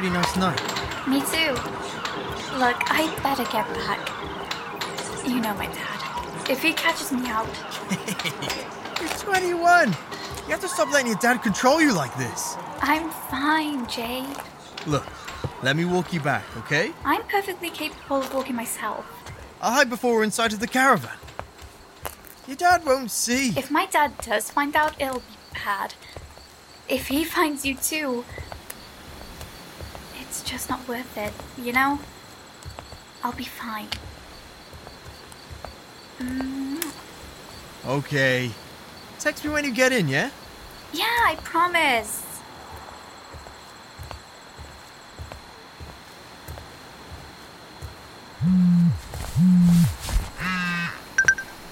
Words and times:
really 0.00 0.12
nice 0.14 0.36
night. 0.36 0.60
Me 1.06 1.20
too. 1.20 1.52
Look, 2.56 2.76
I 2.88 3.14
better 3.22 3.44
get 3.44 3.66
back. 3.74 4.00
You 5.26 5.40
know 5.40 5.52
my 5.54 5.66
dad. 5.66 6.50
If 6.50 6.62
he 6.62 6.72
catches 6.72 7.12
me 7.12 7.28
out, 7.28 7.46
You're 9.00 9.08
21. 9.10 9.88
You 9.88 9.94
have 10.48 10.60
to 10.60 10.68
stop 10.68 10.90
letting 10.90 11.08
your 11.08 11.18
dad 11.18 11.42
control 11.42 11.82
you 11.82 11.92
like 11.92 12.16
this. 12.16 12.56
I'm 12.80 13.10
fine, 13.10 13.86
Jay. 13.88 14.24
Look, 14.86 15.06
let 15.62 15.76
me 15.76 15.84
walk 15.84 16.12
you 16.14 16.20
back, 16.20 16.44
okay? 16.56 16.92
I'm 17.04 17.22
perfectly 17.24 17.68
capable 17.68 18.22
of 18.22 18.32
walking 18.32 18.56
myself. 18.56 19.04
I'll 19.60 19.72
hide 19.72 19.90
before 19.90 20.14
we're 20.14 20.24
inside 20.24 20.54
of 20.54 20.60
the 20.60 20.66
caravan. 20.66 21.18
Your 22.46 22.56
dad 22.56 22.86
won't 22.86 23.10
see. 23.10 23.50
If 23.50 23.70
my 23.70 23.84
dad 23.84 24.16
does 24.22 24.50
find 24.50 24.74
out, 24.74 25.00
it'll 25.00 25.20
be 25.20 25.36
bad. 25.52 25.94
If 26.88 27.08
he 27.08 27.22
finds 27.22 27.66
you 27.66 27.74
too, 27.74 28.24
just 30.50 30.68
not 30.68 30.86
worth 30.88 31.16
it, 31.16 31.32
you 31.56 31.72
know? 31.72 31.98
I'll 33.22 33.32
be 33.32 33.44
fine. 33.44 33.86
Mm, 36.18 36.92
Okay. 37.86 38.50
Text 39.20 39.44
me 39.44 39.50
when 39.50 39.64
you 39.64 39.72
get 39.72 39.92
in, 39.92 40.08
yeah? 40.08 40.30
yeah, 40.92 41.04
I 41.24 41.36
promise. 41.44 42.24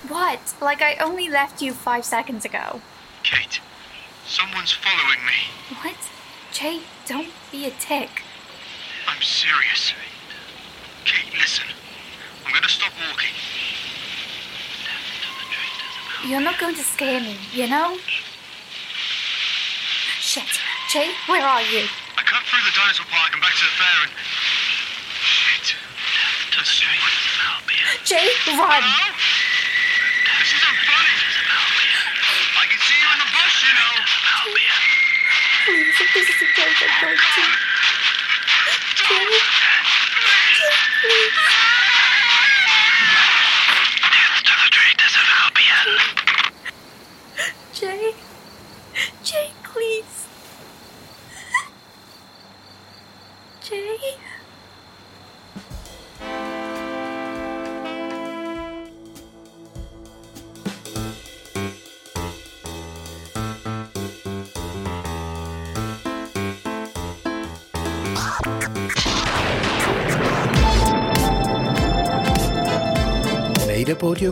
What? 0.09 0.55
Like 0.61 0.83
I 0.83 0.97
only 0.97 1.29
left 1.29 1.61
you 1.63 1.73
five 1.73 2.05
seconds 2.05 2.45
ago. 2.45 2.81
Kate, 3.23 3.61
someone's 4.27 4.73
following 4.73 5.25
me. 5.27 5.77
What? 5.83 5.97
Jay, 6.53 6.81
don't 7.07 7.29
be 7.53 7.67
a 7.67 7.71
tick. 7.71 8.23
I'm 9.09 9.23
serious. 9.23 9.95
Kate, 11.05 11.33
listen. 11.33 11.65
I'm 12.45 12.53
gonna 12.53 12.69
stop 12.69 12.93
walking. 13.09 13.33
You're 16.27 16.45
not 16.45 16.59
going 16.59 16.75
to 16.75 16.83
scare 16.83 17.21
me, 17.21 17.39
you 17.53 17.69
know? 17.69 17.97
Shit. 20.21 20.61
Jay, 20.93 21.09
where 21.27 21.47
are 21.47 21.63
you? 21.63 21.87
I 22.19 22.23
cut 22.27 22.43
through 22.45 22.61
the 22.69 22.75
dinosaur 22.77 23.07
park 23.09 23.33
and 23.33 23.41
back 23.41 23.55
to 23.55 23.65
the 23.65 23.75
fair 23.81 23.99
and. 24.03 24.13
Shit. 25.25 25.77
The 26.53 26.65
street 26.67 27.01
doesn't 27.01 27.39
help 27.49 27.65
me. 27.65 27.79
Jay, 28.05 28.29
run! 28.61 28.83
Hello? 28.83 29.09
This 30.37 30.53
isn't 30.53 30.79
funny. 30.85 31.17
I 32.61 32.65
can 32.67 32.81
see 32.83 32.99
you 32.99 33.09
in 33.09 33.19
the 33.25 33.31
bush, 33.33 33.57
you 33.63 33.73
know. 33.79 33.95
Please, 35.65 35.97
if 35.97 36.09
this 36.13 36.29
is 36.29 36.39
a 36.45 36.49
joke, 36.59 36.77
I'm 36.83 36.93
going 36.99 37.17
to. 37.17 37.68
Jay? 39.09 39.39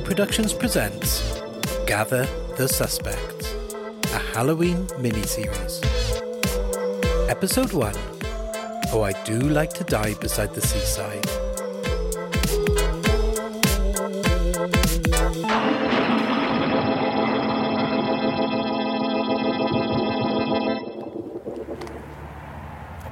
Productions 0.00 0.52
presents 0.52 1.40
Gather 1.86 2.26
the 2.56 2.68
Suspects, 2.68 3.54
a 4.12 4.18
Halloween 4.34 4.86
miniseries. 4.98 5.80
Episode 7.28 7.72
1 7.72 7.94
Oh, 8.92 9.02
I 9.02 9.12
Do 9.24 9.38
Like 9.38 9.72
to 9.74 9.84
Die 9.84 10.14
Beside 10.14 10.54
the 10.54 10.60
Seaside. 10.60 11.24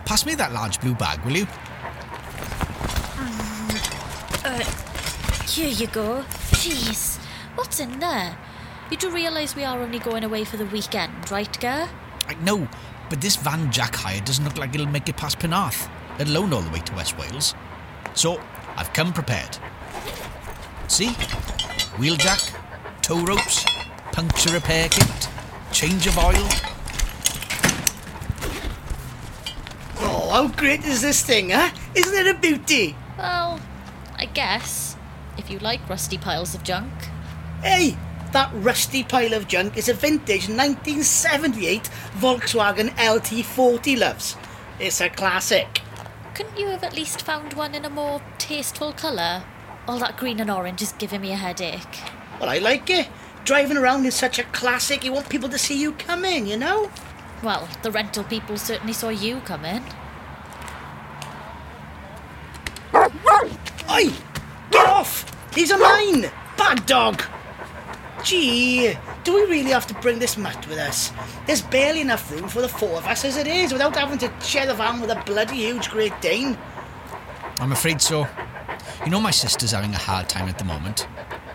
Pass 0.05 0.27
me 0.27 0.35
that 0.35 0.53
large 0.53 0.81
blue 0.81 0.95
bag, 0.95 1.21
will 1.25 1.37
you? 1.37 1.47
Here 5.55 5.69
you 5.69 5.87
go. 5.87 6.25
Jeez, 6.51 7.17
what's 7.55 7.79
in 7.79 8.01
there? 8.01 8.37
You 8.91 8.97
do 8.97 9.09
realise 9.09 9.55
we 9.55 9.63
are 9.63 9.81
only 9.81 10.01
going 10.01 10.25
away 10.25 10.43
for 10.43 10.57
the 10.57 10.67
weekend, 10.67 11.31
right, 11.31 11.61
Ger? 11.61 11.89
I 12.27 12.35
know, 12.43 12.67
but 13.09 13.21
this 13.21 13.37
van 13.37 13.71
Jack 13.71 13.95
hired 13.95 14.25
doesn't 14.25 14.45
look 14.45 14.59
like 14.59 14.75
it'll 14.75 14.89
make 14.89 15.09
it 15.09 15.17
past 15.17 15.39
Penarth, 15.39 15.89
let 16.19 16.27
alone 16.27 16.53
all 16.53 16.61
the 16.61 16.71
way 16.71 16.81
to 16.81 16.95
West 16.97 17.17
Wales. 17.17 17.55
So, 18.15 18.43
I've 18.77 18.93
come 18.93 19.13
prepared. 19.13 19.57
See? 20.89 21.11
Wheel 22.01 22.17
jack, 22.17 22.41
tow 23.01 23.25
ropes, 23.25 23.65
puncture 24.11 24.51
repair 24.51 24.89
kit, 24.89 25.29
change 25.71 26.09
of 26.09 26.19
oil. 26.19 26.49
Oh, 30.01 30.31
how 30.33 30.49
great 30.49 30.85
is 30.85 31.01
this 31.01 31.23
thing, 31.23 31.51
huh? 31.51 31.71
Isn't 31.95 32.27
it 32.27 32.35
a 32.35 32.39
beauty? 32.41 32.97
Well, 33.17 33.61
I 34.17 34.25
guess. 34.25 34.84
If 35.37 35.51
you 35.51 35.59
like 35.59 35.89
rusty 35.89 36.19
piles 36.19 36.55
of 36.55 36.63
junk. 36.63 36.93
Hey, 37.63 37.97
that 38.33 38.51
rusty 38.55 39.05
pile 39.05 39.35
of 39.35 39.49
junk 39.49 39.77
is 39.77 39.89
a 39.89 39.95
vintage 39.95 40.49
1978 40.49 41.85
Volkswagen 42.19 42.91
LT40, 42.91 43.99
loves. 43.99 44.37
It's 44.81 45.01
a 45.01 45.09
classic. 45.09 45.81
Couldn't 46.35 46.59
you 46.59 46.67
have 46.67 46.83
at 46.83 46.97
least 46.97 47.23
found 47.23 47.53
one 47.53 47.75
in 47.75 47.85
a 47.85 47.91
more 47.91 48.21
tasteful 48.39 48.93
colour? 48.93 49.45
All 49.87 49.99
that 49.99 50.17
green 50.17 50.41
and 50.41 50.51
orange 50.51 50.83
is 50.83 50.93
giving 50.93 51.21
me 51.21 51.33
a 51.33 51.37
headache. 51.37 52.01
Well, 52.41 52.51
I 52.51 52.59
like 52.59 52.91
it. 52.91 53.09
Driving 53.45 53.77
around 53.77 54.05
in 54.05 54.11
such 54.11 54.39
a 54.39 54.45
classic, 54.45 55.05
you 55.05 55.13
want 55.13 55.29
people 55.29 55.49
to 55.49 55.59
see 55.59 55.81
you 55.81 55.93
come 55.93 56.25
in, 56.25 56.47
you 56.47 56.57
know? 56.57 56.91
Well, 57.43 57.69
the 57.83 57.91
rental 57.91 58.25
people 58.25 58.57
certainly 58.57 58.95
saw 58.95 59.11
you 59.11 59.41
come 59.41 59.65
in. 59.65 59.85
Oi! 63.91 64.11
Get 64.71 64.87
off! 64.89 65.31
These 65.55 65.71
are 65.71 65.79
mine! 65.79 66.31
Bad 66.57 66.85
dog! 66.87 67.23
Gee, 68.25 68.95
do 69.23 69.35
we 69.35 69.43
really 69.43 69.71
have 69.71 69.87
to 69.87 69.95
bring 69.95 70.19
this 70.19 70.37
mutt 70.37 70.67
with 70.67 70.79
us? 70.79 71.13
There's 71.47 71.63
barely 71.63 72.01
enough 72.01 72.31
room 72.33 72.49
for 72.49 72.61
the 72.61 72.69
four 72.69 72.97
of 72.97 73.07
us 73.07 73.25
as 73.25 73.37
it 73.37 73.47
is 73.47 73.73
without 73.73 73.95
having 73.95 74.19
to 74.19 74.33
share 74.41 74.67
the 74.67 74.75
van 74.75 75.01
with 75.01 75.11
a 75.11 75.23
bloody 75.27 75.57
huge 75.57 75.91
Great 75.91 76.19
Dane. 76.21 76.59
I'm 77.61 77.71
afraid 77.71 78.01
so. 78.01 78.27
You 79.05 79.11
know 79.11 79.21
my 79.21 79.31
sister's 79.31 79.73
having 79.73 79.95
a 79.95 79.99
hard 79.99 80.29
time 80.29 80.49
at 80.49 80.59
the 80.59 80.65
moment. 80.65 81.07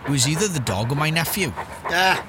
It 0.06 0.10
was 0.10 0.28
either 0.28 0.48
the 0.48 0.60
dog 0.60 0.92
or 0.92 0.96
my 0.96 1.10
nephew. 1.10 1.52
Ah, 1.86 2.24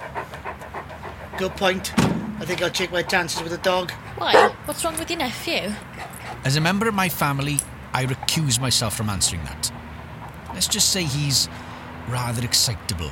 good 1.39 1.55
point. 1.57 1.93
I 2.41 2.47
think 2.47 2.63
I'll 2.63 2.71
take 2.71 2.91
my 2.91 3.03
chances 3.03 3.43
with 3.43 3.53
the 3.53 3.59
dog. 3.59 3.93
Why? 4.17 4.49
What's 4.65 4.85
wrong 4.85 4.99
with 4.99 5.11
your 5.11 5.19
nephew? 5.19 5.73
As 6.45 6.57
a 6.57 6.61
member 6.61 6.89
of 6.89 6.95
my 6.95 7.09
family, 7.09 7.59
I 7.93 8.07
recuse 8.07 8.59
myself 8.59 8.97
from 8.97 9.11
answering 9.11 9.45
that. 9.45 9.71
Let's 10.61 10.69
just 10.69 10.91
say 10.91 11.05
he's 11.05 11.49
rather 12.07 12.45
excitable. 12.45 13.11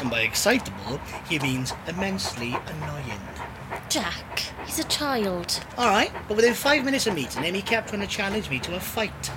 And 0.00 0.10
by 0.10 0.22
excitable, 0.22 1.00
he 1.28 1.38
means 1.38 1.72
immensely 1.86 2.56
annoying. 2.66 3.20
Jack, 3.88 4.46
he's 4.66 4.80
a 4.80 4.88
child. 4.88 5.64
Alright, 5.78 6.10
but 6.26 6.36
within 6.36 6.54
five 6.54 6.84
minutes 6.84 7.06
of 7.06 7.14
meeting 7.14 7.44
him, 7.44 7.54
he 7.54 7.62
kept 7.62 7.90
trying 7.90 8.00
to 8.00 8.08
challenge 8.08 8.50
me 8.50 8.58
to 8.58 8.74
a 8.74 8.80
fight. 8.80 9.30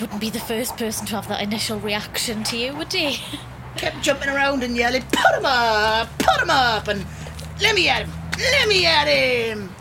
Wouldn't 0.00 0.20
be 0.20 0.30
the 0.30 0.38
first 0.38 0.76
person 0.76 1.06
to 1.06 1.16
have 1.16 1.26
that 1.26 1.42
initial 1.42 1.80
reaction 1.80 2.44
to 2.44 2.56
you, 2.56 2.72
would 2.76 2.92
he? 2.92 3.18
Kept 3.76 4.00
jumping 4.00 4.28
around 4.28 4.62
and 4.62 4.76
yelling, 4.76 5.02
put 5.10 5.38
him 5.38 5.44
up, 5.44 6.08
put 6.20 6.40
him 6.40 6.50
up, 6.50 6.86
and 6.86 7.04
let 7.60 7.74
me 7.74 7.88
at 7.88 8.06
him, 8.06 8.12
let 8.38 8.68
me 8.68 8.86
at 8.86 9.08
him. 9.08 9.74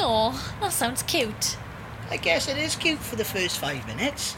Oh, 0.00 0.56
that 0.60 0.72
sounds 0.72 1.04
cute. 1.04 1.56
I 2.10 2.16
guess 2.16 2.48
it 2.48 2.56
is 2.56 2.74
cute 2.74 2.98
for 2.98 3.14
the 3.14 3.24
first 3.24 3.58
five 3.58 3.86
minutes, 3.86 4.36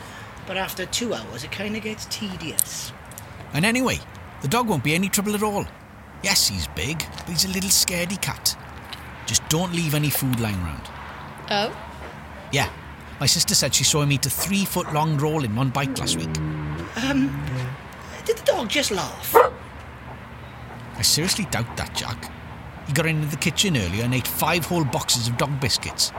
but 0.48 0.56
after 0.56 0.86
two 0.86 1.12
hours, 1.12 1.44
it 1.44 1.52
kind 1.52 1.76
of 1.76 1.82
gets 1.82 2.06
tedious. 2.06 2.90
And 3.52 3.66
anyway, 3.66 4.00
the 4.40 4.48
dog 4.48 4.66
won't 4.66 4.82
be 4.82 4.94
any 4.94 5.10
trouble 5.10 5.34
at 5.34 5.42
all. 5.42 5.66
Yes, 6.22 6.48
he's 6.48 6.66
big, 6.68 7.04
but 7.18 7.28
he's 7.28 7.44
a 7.44 7.48
little 7.48 7.68
scaredy 7.68 8.20
cat. 8.20 8.56
Just 9.26 9.46
don't 9.50 9.72
leave 9.72 9.94
any 9.94 10.08
food 10.08 10.40
lying 10.40 10.56
around. 10.56 10.88
Oh? 11.50 11.76
Yeah, 12.50 12.70
my 13.20 13.26
sister 13.26 13.54
said 13.54 13.74
she 13.74 13.84
saw 13.84 14.00
him 14.00 14.10
eat 14.10 14.24
a 14.24 14.30
three 14.30 14.64
foot 14.64 14.90
long 14.94 15.18
roll 15.18 15.44
in 15.44 15.54
one 15.54 15.68
bite 15.68 15.98
last 15.98 16.16
week. 16.16 16.34
Um, 16.96 17.46
did 18.24 18.38
the 18.38 18.44
dog 18.44 18.70
just 18.70 18.90
laugh? 18.90 19.36
I 20.96 21.02
seriously 21.02 21.44
doubt 21.50 21.76
that, 21.76 21.94
Jack. 21.94 22.32
He 22.86 22.94
got 22.94 23.04
into 23.04 23.28
the 23.28 23.36
kitchen 23.36 23.76
earlier 23.76 24.02
and 24.02 24.14
ate 24.14 24.26
five 24.26 24.64
whole 24.64 24.84
boxes 24.84 25.28
of 25.28 25.36
dog 25.36 25.60
biscuits. 25.60 26.10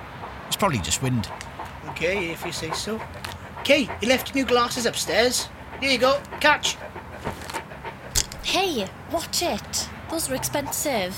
It's 0.46 0.56
probably 0.56 0.80
just 0.80 1.02
wind. 1.02 1.28
Okay, 1.90 2.30
if 2.31 2.46
you 2.46 2.52
say 2.52 2.70
so. 2.72 3.02
Okay, 3.69 3.88
you 4.01 4.07
left 4.07 4.33
your 4.33 4.44
new 4.44 4.50
glasses 4.50 4.88
upstairs. 4.88 5.48
Here 5.80 5.92
you 5.92 6.00
go. 6.00 6.19
Catch. 6.39 6.75
Hey, 8.44 8.89
watch 9.12 9.44
it. 9.44 9.89
Those 10.10 10.27
are 10.27 10.33
expensive. 10.33 11.16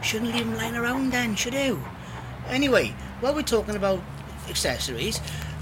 Shouldn't 0.00 0.32
leave 0.32 0.46
them 0.46 0.56
lying 0.56 0.74
around 0.74 1.12
then, 1.12 1.34
should 1.34 1.52
you? 1.52 1.84
Anyway, 2.48 2.94
while 3.20 3.34
we're 3.34 3.42
talking 3.42 3.76
about 3.76 4.00
accessories, 4.48 5.18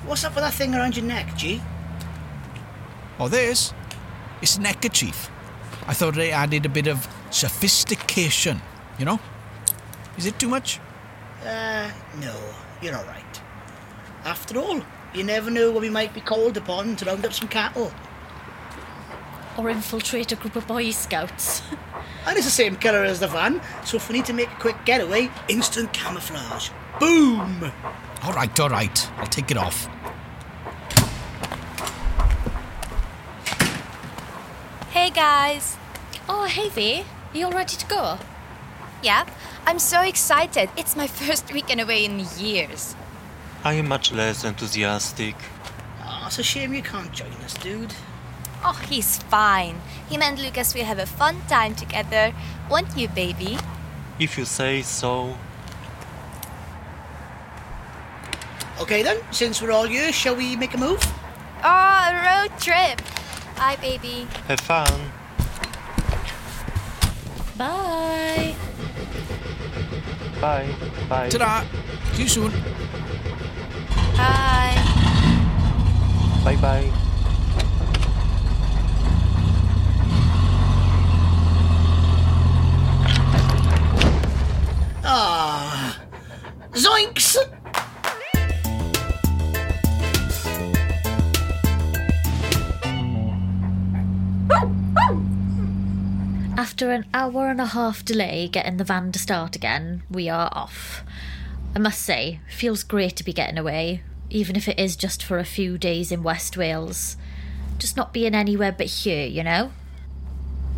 what's 0.07 0.23
up 0.23 0.37
with 0.37 0.45
that 0.45 0.55
thing 0.55 0.73
around 0.73 0.97
your 0.97 1.05
neck, 1.05 1.37
G? 1.37 1.61
Oh, 3.19 3.27
this? 3.27 3.75
It's 4.41 4.57
a 4.57 4.61
neckerchief. 4.61 5.29
I 5.89 5.95
thought 5.95 6.17
it 6.17 6.31
added 6.31 6.65
a 6.65 6.69
bit 6.69 6.87
of 6.87 7.09
sophistication, 7.31 8.63
you 9.01 9.05
know? 9.05 9.19
Is 10.17 10.27
it 10.27 10.39
too 10.39 10.49
much? 10.49 10.79
Uh, 11.45 11.91
no, 12.21 12.37
you're 12.81 12.95
alright. 12.95 13.43
After 14.25 14.61
all, 14.61 14.81
you 15.15 15.25
never 15.25 15.51
know 15.51 15.73
when 15.73 15.83
we 15.83 15.91
might 15.91 16.15
be 16.15 16.21
called 16.21 16.57
upon 16.57 16.97
to 16.97 17.05
round 17.05 17.25
up 17.25 17.33
some 17.33 17.49
cattle. 17.49 17.93
Or 19.57 19.71
infiltrate 19.71 20.33
a 20.33 20.37
group 20.37 20.57
of 20.57 20.67
Boy 20.67 20.91
Scouts. 20.91 21.63
And 22.27 22.37
it's 22.37 22.47
the 22.47 22.53
same 22.53 22.77
colour 22.77 23.05
as 23.05 23.21
the 23.21 23.27
van, 23.27 23.61
so 23.85 23.97
if 23.97 24.09
we 24.09 24.17
need 24.17 24.27
to 24.27 24.33
make 24.33 24.51
a 24.51 24.57
quick 24.57 24.77
getaway, 24.85 25.31
instant 25.49 25.93
camouflage. 25.93 26.71
Boom! 27.01 27.73
All 28.23 28.33
right, 28.33 28.61
all 28.61 28.69
right. 28.69 29.11
I'll 29.17 29.27
take 29.27 29.51
it 29.51 29.57
off. 29.57 29.89
Hey 34.91 35.11
guys. 35.11 35.77
oh, 36.29 36.45
hey, 36.45 36.69
V. 36.69 37.05
Are 37.33 37.37
you 37.37 37.47
all 37.47 37.53
ready 37.53 37.77
to 37.77 37.87
go? 37.87 38.19
Yeah, 39.03 39.27
I'm 39.65 39.79
so 39.79 40.03
excited. 40.03 40.71
It's 40.77 40.97
my 40.97 41.07
first 41.21 41.53
weekend 41.53 41.81
away 41.81 42.05
in 42.05 42.27
years. 42.37 42.95
I 43.65 43.75
am 43.75 43.89
much 43.89 44.13
less 44.13 44.45
enthusiastic. 44.45 45.35
Oh, 46.05 46.25
it's 46.27 46.39
a 46.39 46.43
shame 46.43 46.73
you 46.73 46.83
can't 46.83 47.13
join 47.13 47.33
us, 47.45 47.55
dude. 47.55 47.93
Oh, 48.65 48.81
he's 48.89 49.19
fine. 49.19 49.81
Him 50.09 50.23
and 50.23 50.39
Lucas 50.39 50.75
will 50.75 50.85
have 50.85 50.99
a 50.99 51.07
fun 51.07 51.43
time 51.49 51.75
together, 51.75 52.33
won't 52.71 52.97
you, 52.97 53.09
baby? 53.09 53.59
If 54.19 54.39
you 54.39 54.45
say 54.45 54.83
so. 54.83 55.37
Okay 58.81 59.03
then, 59.03 59.19
since 59.33 59.61
we're 59.61 59.73
all 59.73 59.87
here, 59.87 60.13
shall 60.13 60.37
we 60.37 60.57
make 60.57 60.75
a 60.75 60.79
move? 60.79 61.03
Oh, 61.65 61.69
a 61.69 62.15
road 62.15 62.59
trip. 62.61 63.03
Bye, 63.57 63.77
baby. 63.81 64.27
Have 64.47 64.61
fun. 64.61 65.11
Bye. 67.57 68.55
Bye. 70.41 70.75
Bye. 71.09 71.29
Ta-da! 71.29 71.65
See 72.13 72.23
you 72.23 72.29
soon. 72.29 72.53
Bye. 74.19 74.75
Bye 76.45 76.57
bye. 76.57 76.93
Ah, 85.05 86.01
zoinks! 86.73 87.37
After 96.57 96.91
an 96.91 97.07
hour 97.15 97.49
and 97.49 97.61
a 97.61 97.67
half 97.67 98.05
delay 98.05 98.49
getting 98.49 98.79
the 98.79 98.85
van 98.85 99.13
to 99.13 99.19
start 99.19 99.55
again, 99.55 100.03
we 100.11 100.29
are 100.29 100.49
off. 100.53 101.05
I 101.75 101.79
must 101.79 102.03
say, 102.03 102.41
feels 102.49 102.83
great 102.83 103.15
to 103.17 103.25
be 103.25 103.33
getting 103.33 103.59
away, 103.59 104.03
even 104.31 104.57
if 104.57 104.69
it 104.69 104.79
is 104.79 104.97
just 104.97 105.23
for 105.23 105.39
a 105.39 105.45
few 105.45 105.79
days 105.79 106.13
in 106.13 106.23
West 106.23 106.57
Wales. 106.57 107.17
Just 107.79 107.97
not 107.97 108.13
being 108.13 108.35
anywhere 108.35 108.73
but 108.73 108.87
here, 108.87 109.27
you 109.27 109.43
know? 109.43 109.71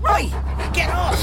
Right, 0.00 0.30
get 0.72 0.90
off! 0.90 1.20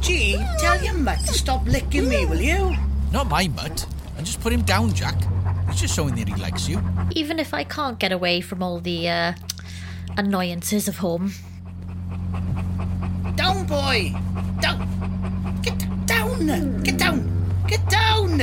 Gee, 0.00 0.36
tell 0.58 0.82
your 0.82 0.94
mutt 0.94 1.18
to 1.20 1.34
stop 1.34 1.66
licking 1.66 2.08
me, 2.08 2.26
will 2.26 2.40
you? 2.40 2.76
Not 3.12 3.28
my 3.28 3.48
mutt. 3.48 3.86
And 4.16 4.24
just 4.24 4.40
put 4.40 4.52
him 4.52 4.62
down, 4.62 4.94
Jack. 4.94 5.16
He's 5.68 5.80
just 5.80 5.94
showing 5.94 6.14
that 6.14 6.28
he 6.28 6.34
likes 6.36 6.68
you. 6.68 6.80
Even 7.12 7.38
if 7.38 7.52
I 7.52 7.64
can't 7.64 7.98
get 7.98 8.12
away 8.12 8.40
from 8.40 8.62
all 8.62 8.80
the 8.80 9.08
uh, 9.08 9.32
annoyances 10.16 10.88
of 10.88 10.98
home. 10.98 11.32
Down, 13.34 13.66
boy! 13.66 14.14
Down! 14.60 15.60
Get 15.62 15.78
down! 16.06 16.82
Get 16.82 16.98
down! 16.98 17.64
Get 17.66 17.88
down! 17.88 18.40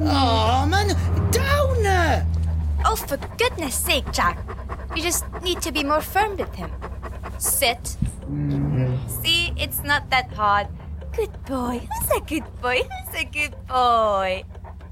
Oh, 0.00 0.66
man! 0.68 0.88
Down! 1.30 2.26
Oh, 2.84 2.96
for 2.96 3.16
goodness 3.38 3.74
sake, 3.74 4.10
Jack. 4.12 4.38
You 4.94 5.02
just 5.02 5.24
need 5.42 5.62
to 5.62 5.72
be 5.72 5.82
more 5.82 6.00
firm 6.00 6.36
with 6.36 6.54
him. 6.54 6.70
Sit. 7.38 7.96
See, 9.06 9.52
it's 9.56 9.82
not 9.82 10.10
that 10.10 10.32
hard. 10.32 10.68
Good 11.16 11.32
boy. 11.44 11.80
Who's 11.80 12.10
a 12.16 12.20
good 12.20 12.44
boy? 12.60 12.82
Who's 12.82 13.20
a 13.20 13.24
good 13.24 13.54
boy? 13.66 14.44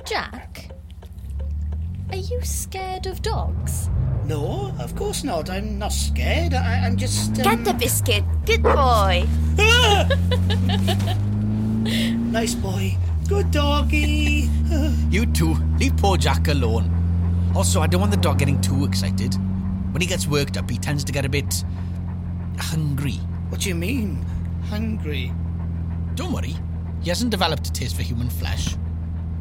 Jack, 0.05 0.71
are 2.11 2.17
you 2.17 2.41
scared 2.43 3.07
of 3.07 3.23
dogs? 3.23 3.89
No, 4.25 4.75
of 4.79 4.95
course 4.97 5.25
not. 5.25 5.51
I'm 5.51 5.79
not 5.79 5.93
scared. 5.93 6.55
I, 6.55 6.87
I'm 6.87 6.97
just. 6.97 7.39
Um... 7.39 7.43
Get 7.43 7.65
the 7.65 7.75
biscuit. 7.75 8.25
Good 8.47 8.63
boy. 8.63 9.27
Nice 12.33 12.55
boy. 12.55 12.97
Good 13.33 13.51
doggy. 13.51 14.51
You 15.11 15.25
two, 15.25 15.55
leave 15.79 15.97
poor 15.97 16.19
Jack 16.19 16.49
alone. 16.49 16.91
Also, 17.57 17.81
I 17.81 17.87
don't 17.87 17.99
want 17.99 18.13
the 18.13 18.19
dog 18.19 18.39
getting 18.39 18.61
too 18.61 18.85
excited. 18.85 19.35
When 19.93 20.03
he 20.03 20.07
gets 20.07 20.27
worked 20.27 20.59
up, 20.59 20.69
he 20.69 20.77
tends 20.77 21.03
to 21.05 21.13
get 21.13 21.25
a 21.25 21.31
bit 21.31 21.65
hungry. 22.59 23.19
what 23.49 23.63
do 23.63 23.71
you 23.71 23.75
mean? 23.75 24.23
Hungry? 24.69 25.33
Don't 26.15 26.31
worry, 26.31 26.55
he 27.01 27.09
hasn't 27.09 27.31
developed 27.31 27.67
a 27.69 27.73
taste 27.73 27.97
for 27.97 28.03
human 28.03 28.29
flesh. 28.29 28.77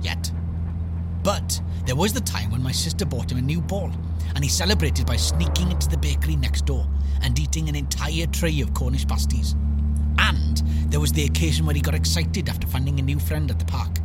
Yet. 0.02 0.32
But 1.22 1.62
there 1.86 1.98
was 1.98 2.14
the 2.14 2.22
time 2.22 2.50
when 2.50 2.64
my 2.64 2.72
sister 2.72 3.06
bought 3.06 3.30
him 3.30 3.40
a 3.40 3.42
new 3.42 3.60
ball, 3.60 3.92
and 4.36 4.42
he 4.42 4.50
celebrated 4.50 5.06
by 5.06 5.18
sneaking 5.18 5.70
into 5.70 5.90
the 5.90 5.98
bakery 5.98 6.38
next 6.38 6.66
door 6.66 6.88
and 7.24 7.38
eating 7.38 7.68
an 7.68 7.76
entire 7.76 8.26
tray 8.28 8.62
of 8.62 8.74
Cornish 8.74 9.06
pasties. 9.06 9.54
And 10.18 10.64
there 10.92 11.00
was 11.00 11.14
the 11.14 11.24
occasion 11.24 11.66
where 11.66 11.74
he 11.74 11.82
got 11.82 11.96
excited 11.96 12.50
after 12.50 12.68
finding 12.68 13.00
a 13.00 13.02
new 13.02 13.18
friend 13.18 13.50
at 13.50 13.58
the 13.58 13.66
park, 13.66 14.00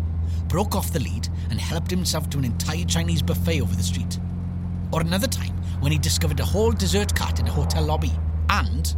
broke 0.47 0.77
off 0.77 0.93
the 0.93 1.01
lead, 1.01 1.29
and 1.51 1.61
helped 1.61 1.91
himself 1.91 2.31
to 2.31 2.39
an 2.39 2.45
entire 2.45 2.85
Chinese 2.85 3.23
buffet 3.23 3.61
over 3.61 3.75
the 3.75 3.83
street. 3.83 4.19
Or 4.93 5.01
another 5.01 5.27
time 5.27 5.53
when 5.81 5.91
he 5.91 5.99
discovered 5.99 6.39
a 6.39 6.45
whole 6.45 6.71
dessert 6.71 7.15
cart 7.15 7.41
in 7.41 7.49
a 7.49 7.51
hotel 7.51 7.85
lobby, 7.85 8.13
and. 8.51 8.95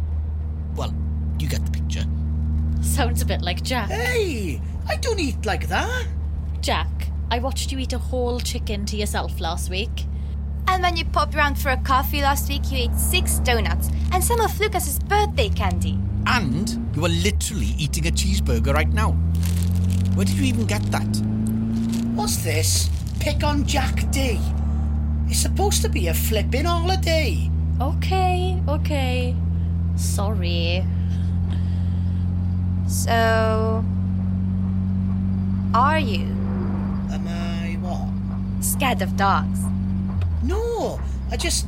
well, 0.75 0.93
you 1.39 1.49
get 1.49 1.65
the 1.65 1.71
picture. 1.71 2.03
Sounds 2.81 3.23
a 3.23 3.25
bit 3.25 3.41
like 3.41 3.63
Jack. 3.63 3.89
Hey, 3.89 4.61
I 4.87 4.95
don't 4.97 5.19
eat 5.19 5.45
like 5.45 5.67
that. 5.69 6.07
Jack, 6.61 6.87
I 7.31 7.39
watched 7.39 7.71
you 7.71 7.79
eat 7.79 7.93
a 7.93 7.97
whole 7.97 8.39
chicken 8.39 8.85
to 8.85 8.97
yourself 8.97 9.39
last 9.39 9.69
week. 9.71 10.05
And 10.67 10.83
when 10.83 10.95
you 10.95 11.05
popped 11.05 11.33
around 11.33 11.57
for 11.57 11.69
a 11.69 11.77
coffee 11.77 12.21
last 12.21 12.49
week, 12.49 12.71
you 12.71 12.77
ate 12.77 12.95
six 12.95 13.39
donuts 13.39 13.89
and 14.13 14.23
some 14.23 14.39
of 14.41 14.59
Lucas's 14.59 14.99
birthday 14.99 15.49
candy. 15.49 15.97
And 16.27 16.88
you 16.99 17.05
are 17.05 17.23
literally 17.23 17.73
eating 17.77 18.07
a 18.07 18.11
cheeseburger 18.11 18.73
right 18.73 18.91
now. 18.91 19.11
Where 20.15 20.25
did 20.25 20.35
you 20.35 20.43
even 20.43 20.65
get 20.65 20.81
that? 20.91 21.07
What's 22.13 22.43
this? 22.43 22.89
Pick 23.21 23.41
on 23.41 23.65
Jack 23.65 24.11
D. 24.11 24.37
It's 25.29 25.39
supposed 25.39 25.81
to 25.83 25.89
be 25.89 26.07
a 26.07 26.13
flipping 26.13 26.65
holiday. 26.65 27.49
Okay, 27.79 28.61
okay. 28.67 29.33
Sorry. 29.95 30.83
So. 32.85 33.85
Are 35.73 35.99
you 35.99 36.25
Am 37.15 37.27
I 37.29 37.77
what? 37.79 38.61
scared 38.61 39.01
of 39.01 39.15
dogs? 39.15 39.61
No, 40.43 40.99
I 41.31 41.37
just. 41.37 41.65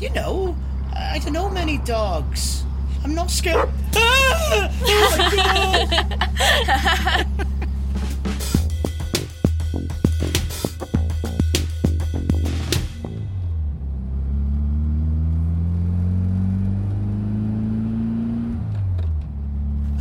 You 0.00 0.08
know, 0.10 0.56
I 0.96 1.18
don't 1.18 1.34
know 1.34 1.50
many 1.50 1.76
dogs. 1.78 2.64
I'm 3.04 3.14
not 3.14 3.30
scared. 3.30 3.68
Ah! 3.94 4.70
Oh 4.86 5.16
my 5.18 5.30
God! 5.36 5.88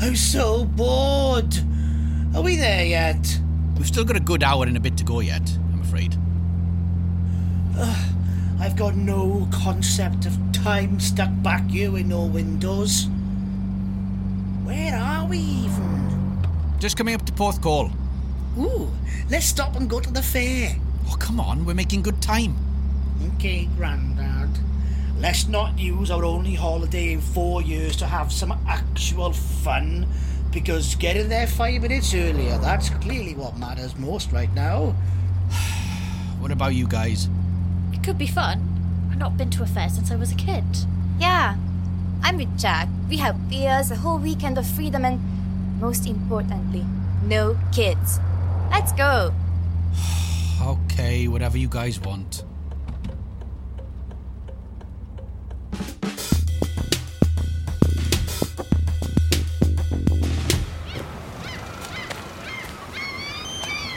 I'm 0.01 0.15
so 0.15 0.65
bored. 0.65 1.53
Are 2.35 2.41
we 2.41 2.55
there 2.55 2.85
yet? 2.85 3.39
We've 3.77 3.87
still 3.87 4.05
got 4.05 4.15
a 4.15 4.21
good 4.21 4.43
hour 4.43 4.65
and 4.65 4.77
a 4.77 4.79
bit 4.79 4.97
to 4.97 5.03
go 5.03 5.19
yet, 5.19 5.41
I'm 5.73 5.81
afraid. 5.81 6.17
I've 8.59 8.75
got 8.77 8.95
no 8.95 9.47
concept 9.51 10.25
of 10.25 10.52
time 10.63 10.97
stuck 10.97 11.29
back 11.43 11.69
here 11.69 11.97
in 11.97 12.07
no 12.07 12.23
windows. 12.23 13.07
Where 14.63 14.95
are 14.95 15.25
we 15.27 15.37
even? 15.37 16.39
Just 16.79 16.95
coming 16.95 17.15
up 17.15 17.25
to 17.25 17.33
Porthcawl. 17.33 17.91
Ooh, 18.57 18.89
let's 19.29 19.45
stop 19.45 19.75
and 19.75 19.89
go 19.89 19.99
to 19.99 20.09
the 20.09 20.23
fair. 20.23 20.77
Oh, 21.09 21.17
come 21.19 21.41
on, 21.41 21.65
we're 21.65 21.73
making 21.73 22.01
good 22.01 22.21
time. 22.21 22.55
Okay, 23.35 23.67
Grandad. 23.75 24.57
Let's 25.19 25.49
not 25.49 25.77
use 25.77 26.09
our 26.09 26.23
only 26.23 26.55
holiday 26.55 27.11
in 27.11 27.19
four 27.19 27.61
years 27.61 27.97
to 27.97 28.05
have 28.05 28.31
some 28.31 28.53
actual 28.65 29.33
fun. 29.33 30.07
Because 30.53 30.95
getting 30.95 31.27
there 31.27 31.45
five 31.45 31.81
minutes 31.81 32.13
earlier, 32.15 32.57
that's 32.59 32.89
clearly 32.89 33.35
what 33.35 33.57
matters 33.57 33.97
most 33.97 34.31
right 34.31 34.53
now. 34.53 34.95
What 36.39 36.51
about 36.51 36.73
you 36.73 36.87
guys? 36.87 37.27
It 37.91 38.01
could 38.01 38.17
be 38.17 38.27
fun. 38.27 38.72
I've 39.13 39.19
not 39.19 39.37
been 39.37 39.51
to 39.51 39.61
a 39.61 39.67
fair 39.67 39.89
since 39.89 40.09
I 40.09 40.15
was 40.15 40.31
a 40.31 40.35
kid. 40.35 40.63
Yeah, 41.19 41.55
I'm 42.23 42.35
with 42.35 42.57
Jack. 42.57 42.89
We 43.07 43.17
have 43.17 43.47
beers, 43.47 43.91
a 43.91 43.95
whole 43.95 44.17
weekend 44.17 44.57
of 44.57 44.65
freedom, 44.65 45.05
and 45.05 45.21
most 45.79 46.07
importantly, 46.07 46.83
no 47.23 47.55
kids. 47.71 48.19
Let's 48.71 48.91
go. 48.93 49.31
Okay, 50.59 51.27
whatever 51.27 51.59
you 51.59 51.67
guys 51.67 51.99
want. 51.99 52.43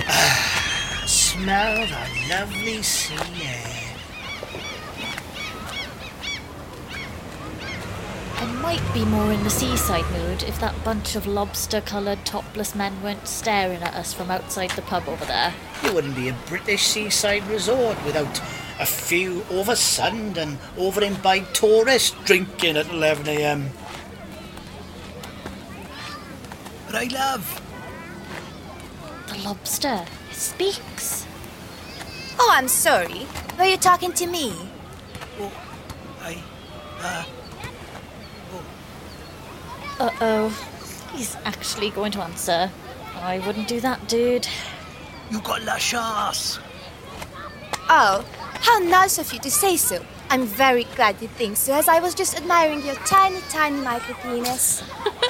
Smell 1.06 1.87
the 1.87 2.06
lovely 2.28 2.82
sea 2.82 3.14
air. 3.42 3.76
I 8.38 8.55
might 8.66 8.92
be 8.94 9.04
more 9.04 9.32
in 9.32 9.44
the 9.44 9.49
seaside 9.49 10.11
mood 10.11 10.42
if 10.42 10.58
that 10.58 10.75
bunch 10.82 11.14
of 11.14 11.25
lobster 11.25 11.80
coloured 11.82 12.18
topless 12.25 12.75
men 12.75 13.00
weren't 13.00 13.28
staring 13.28 13.80
at 13.80 13.94
us 13.94 14.12
from 14.12 14.28
outside 14.28 14.68
the 14.70 14.82
pub 14.82 15.08
over 15.08 15.25
there. 15.26 15.54
It 15.85 15.94
wouldn't 15.94 16.16
be 16.16 16.30
a 16.30 16.37
British 16.49 16.82
seaside 16.82 17.46
resort 17.46 17.96
without 18.04 18.40
a 18.80 18.85
few 18.85 19.42
oversunned 19.50 20.37
and 20.37 20.58
over 20.76 21.00
imbibed 21.04 21.54
tourists 21.54 22.16
drinking 22.25 22.76
at 22.76 22.87
11am. 22.87 23.68
But 26.87 26.96
I 26.96 27.04
love. 27.04 27.62
The 29.28 29.38
lobster. 29.44 30.04
It 30.28 30.35
speaks. 30.35 31.25
Oh, 32.37 32.50
I'm 32.52 32.66
sorry. 32.66 33.28
Were 33.56 33.66
you 33.66 33.76
talking 33.76 34.12
to 34.14 34.26
me? 34.26 34.52
Oh, 35.38 35.52
I. 36.20 36.42
Uh. 36.99 37.36
Uh 39.99 40.11
oh. 40.21 41.11
He's 41.15 41.37
actually 41.45 41.91
going 41.91 42.12
to 42.12 42.23
answer. 42.23 42.71
I 43.17 43.38
wouldn't 43.47 43.69
do 43.69 43.81
that, 43.81 44.07
dude. 44.09 44.47
You 45.31 45.41
got 45.41 45.62
la 45.62 45.79
chasse. 45.79 46.59
Oh, 47.88 48.25
how 48.61 48.79
nice 48.81 49.19
of 49.19 49.33
you 49.33 49.38
to 49.41 49.50
say 49.50 49.76
so. 49.76 50.05
I'm 50.29 50.45
very 50.45 50.85
glad 50.97 51.23
you 51.23 51.29
think 51.29 51.57
so, 51.57 51.73
as 51.73 51.88
I 51.88 52.00
was 52.00 52.15
just 52.15 52.37
admiring 52.37 52.85
your 52.85 52.97
tiny, 53.07 53.41
tiny 53.49 53.81
micro 53.81 54.15
penis. 54.17 54.83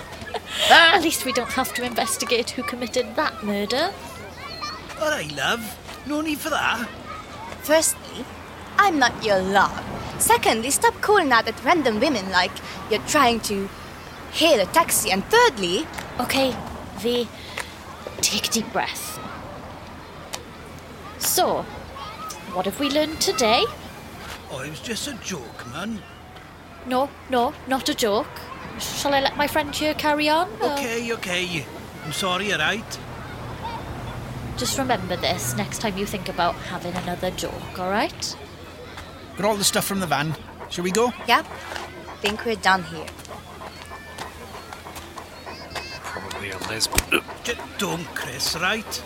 At 0.71 1.03
least 1.03 1.25
we 1.25 1.33
don't 1.33 1.53
have 1.53 1.73
to 1.75 1.85
investigate 1.85 2.51
who 2.51 2.63
committed 2.63 3.15
that 3.15 3.45
murder. 3.45 3.93
All 5.01 5.11
right, 5.11 5.31
love. 5.37 5.79
No 6.07 6.23
need 6.23 6.39
for 6.39 6.51
that. 6.51 6.89
Firstly, 7.63 8.25
I'm 8.79 8.99
not 8.99 9.23
your 9.23 9.39
love. 9.41 9.85
Secondly, 10.19 10.71
stop 10.71 10.95
calling 11.03 11.31
out 11.31 11.47
at 11.47 11.63
random 11.63 12.01
women 12.01 12.31
like 12.31 12.53
you're 12.91 13.07
trying 13.07 13.41
to 13.41 13.69
hail 14.37 14.61
a 14.61 14.67
taxi. 14.67 15.11
And 15.11 15.25
thirdly, 15.25 15.87
Okay, 16.19 16.57
V, 16.99 17.29
take 18.23 18.47
a 18.47 18.51
deep 18.51 18.73
breath. 18.73 19.19
So, 21.19 21.63
what 22.55 22.65
have 22.65 22.81
we 22.81 22.89
learned 22.89 23.21
today? 23.21 23.65
Oh, 24.51 24.61
it 24.61 24.71
was 24.71 24.81
just 24.81 25.09
a 25.09 25.15
joke, 25.23 25.67
man. 25.73 26.03
No, 26.87 27.11
no, 27.29 27.53
not 27.67 27.89
a 27.89 27.95
joke. 27.95 28.41
Shall 28.79 29.13
I 29.13 29.21
let 29.21 29.37
my 29.37 29.47
friend 29.47 29.75
here 29.75 29.93
carry 29.95 30.29
on? 30.29 30.49
or- 30.61 30.73
Okay, 30.73 31.13
okay. 31.13 31.67
I'm 32.05 32.13
sorry, 32.13 32.53
alright? 32.53 32.99
Just 34.57 34.79
remember 34.79 35.17
this 35.17 35.55
next 35.57 35.81
time 35.81 35.99
you 35.99 36.07
think 36.07 36.29
about 36.31 36.55
having 36.55 36.95
another 36.95 37.31
joke, 37.33 37.79
alright? 37.79 38.37
Got 39.37 39.47
all 39.47 39.57
the 39.57 39.65
stuff 39.65 39.85
from 39.85 40.01
the 40.01 40.07
van. 40.07 40.35
Shall 40.71 40.85
we 40.85 40.91
go? 40.91 41.13
Yeah. 41.29 41.43
think 42.23 42.47
we're 42.47 42.57
done 42.57 42.83
here. 42.85 43.07
Probably 46.51 46.67
a 46.67 46.71
lesbian. 46.71 47.23
Just 47.45 47.61
don't, 47.79 48.05
Chris, 48.15 48.57
right? 48.57 49.03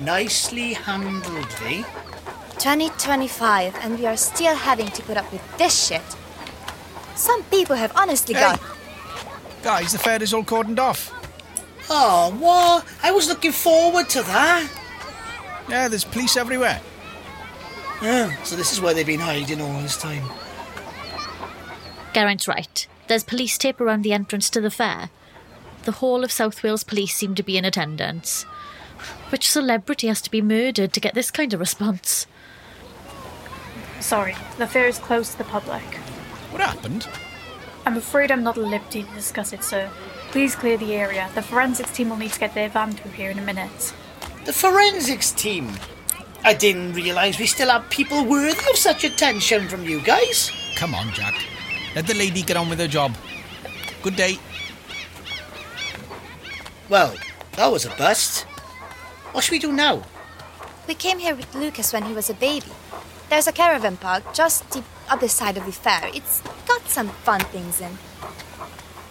Nicely 0.00 0.74
handled, 0.74 1.52
V. 1.54 1.84
2025, 2.58 3.74
and 3.82 3.98
we 3.98 4.06
are 4.06 4.16
still 4.16 4.54
having 4.54 4.88
to 4.88 5.02
put 5.02 5.16
up 5.16 5.30
with 5.32 5.42
this 5.58 5.88
shit. 5.88 6.02
Some 7.14 7.42
people 7.44 7.76
have 7.76 7.92
honestly 7.96 8.34
Hey. 8.34 8.40
got. 8.40 8.60
Guys, 9.62 9.92
the 9.92 9.98
fair 9.98 10.22
is 10.22 10.32
all 10.32 10.44
cordoned 10.44 10.78
off. 10.78 11.12
Oh, 11.90 12.30
what? 12.38 12.84
I 13.02 13.10
was 13.10 13.28
looking 13.28 13.52
forward 13.52 14.08
to 14.10 14.22
that. 14.22 14.68
Yeah, 15.68 15.88
there's 15.88 16.04
police 16.04 16.36
everywhere. 16.36 16.80
Yeah, 18.00 18.30
so 18.44 18.54
this 18.56 18.72
is 18.72 18.80
where 18.80 18.94
they've 18.94 19.06
been 19.06 19.20
hiding 19.20 19.60
all 19.60 19.80
this 19.82 19.96
time. 19.96 20.22
Geraint's 22.14 22.46
right. 22.46 22.86
There's 23.08 23.24
police 23.24 23.56
tape 23.56 23.80
around 23.80 24.02
the 24.02 24.12
entrance 24.12 24.50
to 24.50 24.60
the 24.60 24.70
fair. 24.70 25.08
The 25.84 25.92
whole 25.92 26.24
of 26.24 26.30
South 26.30 26.62
Wales 26.62 26.84
Police 26.84 27.14
seem 27.14 27.34
to 27.36 27.42
be 27.42 27.56
in 27.56 27.64
attendance. 27.64 28.44
Which 29.30 29.50
celebrity 29.50 30.08
has 30.08 30.20
to 30.22 30.30
be 30.30 30.42
murdered 30.42 30.92
to 30.92 31.00
get 31.00 31.14
this 31.14 31.30
kind 31.30 31.54
of 31.54 31.60
response? 31.60 32.26
Sorry, 34.00 34.36
the 34.58 34.66
fair 34.66 34.86
is 34.86 34.98
closed 34.98 35.32
to 35.32 35.38
the 35.38 35.44
public. 35.44 35.82
What 36.50 36.60
happened? 36.60 37.08
I'm 37.86 37.96
afraid 37.96 38.30
I'm 38.30 38.42
not 38.42 38.58
at 38.58 38.64
liberty 38.64 39.04
to 39.04 39.14
discuss 39.14 39.54
it, 39.54 39.64
sir. 39.64 39.90
Please 40.30 40.54
clear 40.54 40.76
the 40.76 40.94
area. 40.94 41.30
The 41.34 41.40
forensics 41.40 41.92
team 41.92 42.10
will 42.10 42.18
need 42.18 42.32
to 42.32 42.40
get 42.40 42.52
their 42.52 42.68
van 42.68 42.92
through 42.92 43.12
here 43.12 43.30
in 43.30 43.38
a 43.38 43.42
minute. 43.42 43.94
The 44.44 44.52
forensics 44.52 45.32
team. 45.32 45.72
I 46.44 46.52
didn't 46.52 46.92
realise 46.92 47.38
we 47.38 47.46
still 47.46 47.70
have 47.70 47.88
people 47.88 48.26
worthy 48.26 48.70
of 48.70 48.76
such 48.76 49.04
attention 49.04 49.68
from 49.68 49.84
you 49.84 50.02
guys. 50.02 50.52
Come 50.76 50.94
on, 50.94 51.10
Jack. 51.12 51.34
Let 51.98 52.06
the 52.06 52.14
lady 52.14 52.42
get 52.42 52.56
on 52.56 52.68
with 52.68 52.78
her 52.78 52.86
job. 52.86 53.16
Good 54.02 54.14
day. 54.14 54.38
Well, 56.88 57.12
that 57.56 57.66
was 57.66 57.86
a 57.86 57.90
bust. 57.96 58.44
What 59.32 59.42
should 59.42 59.50
we 59.50 59.58
do 59.58 59.72
now? 59.72 60.04
We 60.86 60.94
came 60.94 61.18
here 61.18 61.34
with 61.34 61.52
Lucas 61.56 61.92
when 61.92 62.04
he 62.04 62.12
was 62.12 62.30
a 62.30 62.34
baby. 62.34 62.70
There's 63.28 63.48
a 63.48 63.52
caravan 63.52 63.96
park 63.96 64.32
just 64.32 64.70
the 64.70 64.84
other 65.08 65.26
side 65.26 65.56
of 65.56 65.66
the 65.66 65.72
fair. 65.72 66.08
It's 66.14 66.40
got 66.68 66.88
some 66.88 67.08
fun 67.08 67.40
things 67.40 67.80
in. 67.80 67.98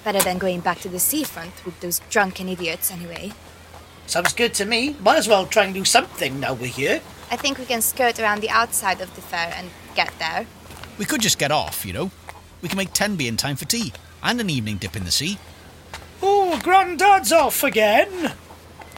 Better 0.05 0.21
than 0.21 0.37
going 0.37 0.61
back 0.61 0.79
to 0.79 0.87
the 0.87 0.97
seafront 0.97 1.65
with 1.65 1.77
those 1.81 1.99
drunken 2.09 2.47
idiots, 2.47 2.89
anyway. 2.89 3.33
Sounds 4.05 4.31
good 4.31 4.53
to 4.53 4.65
me. 4.65 4.95
Might 5.01 5.17
as 5.17 5.27
well 5.27 5.45
try 5.45 5.65
and 5.65 5.73
do 5.73 5.83
something 5.83 6.39
now 6.39 6.53
we're 6.53 6.67
here. 6.67 7.01
I 7.29 7.35
think 7.35 7.57
we 7.57 7.65
can 7.65 7.81
skirt 7.81 8.17
around 8.17 8.39
the 8.39 8.49
outside 8.49 9.01
of 9.01 9.13
the 9.15 9.21
fair 9.21 9.53
and 9.57 9.71
get 9.93 10.13
there. 10.19 10.47
We 10.97 11.03
could 11.03 11.19
just 11.19 11.37
get 11.37 11.51
off, 11.51 11.85
you 11.85 11.91
know. 11.91 12.11
We 12.61 12.69
can 12.69 12.77
make 12.77 12.93
Tenby 12.93 13.27
in 13.27 13.37
time 13.37 13.55
for 13.55 13.65
tea 13.65 13.93
and 14.23 14.41
an 14.41 14.49
evening 14.49 14.77
dip 14.77 14.95
in 14.95 15.05
the 15.05 15.11
sea. 15.11 15.37
Oh, 16.21 16.59
Grandad's 16.63 17.31
off 17.31 17.63
again. 17.63 18.33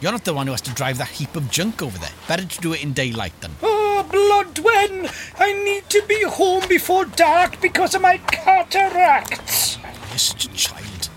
You're 0.01 0.13
not 0.13 0.24
the 0.24 0.34
one 0.34 0.48
who 0.48 0.54
has 0.54 0.62
to 0.62 0.74
drive 0.74 0.98
that 1.00 1.10
heap 1.10 1.36
of 1.36 1.51
junk 1.51 1.82
over 1.82 1.98
there. 1.98 2.12
Better 2.28 2.46
to 2.46 2.62
do 2.62 2.74
it 2.74 2.82
in 2.82 2.94
daylight 2.94 3.34
then. 3.42 3.51
Oh, 3.62 4.08
Blodwen! 4.10 5.12
I 5.38 5.51
need 5.51 5.89
to 5.89 6.01
be 6.08 6.24
home 6.24 6.68
before 6.70 7.04
dark 7.06 7.60
because 7.60 7.94
of 7.96 8.01
my 8.01 8.18
cataracts. 8.18 9.78
You're 10.10 10.18
such 10.18 10.46
a 10.46 10.50
child. 10.54 11.10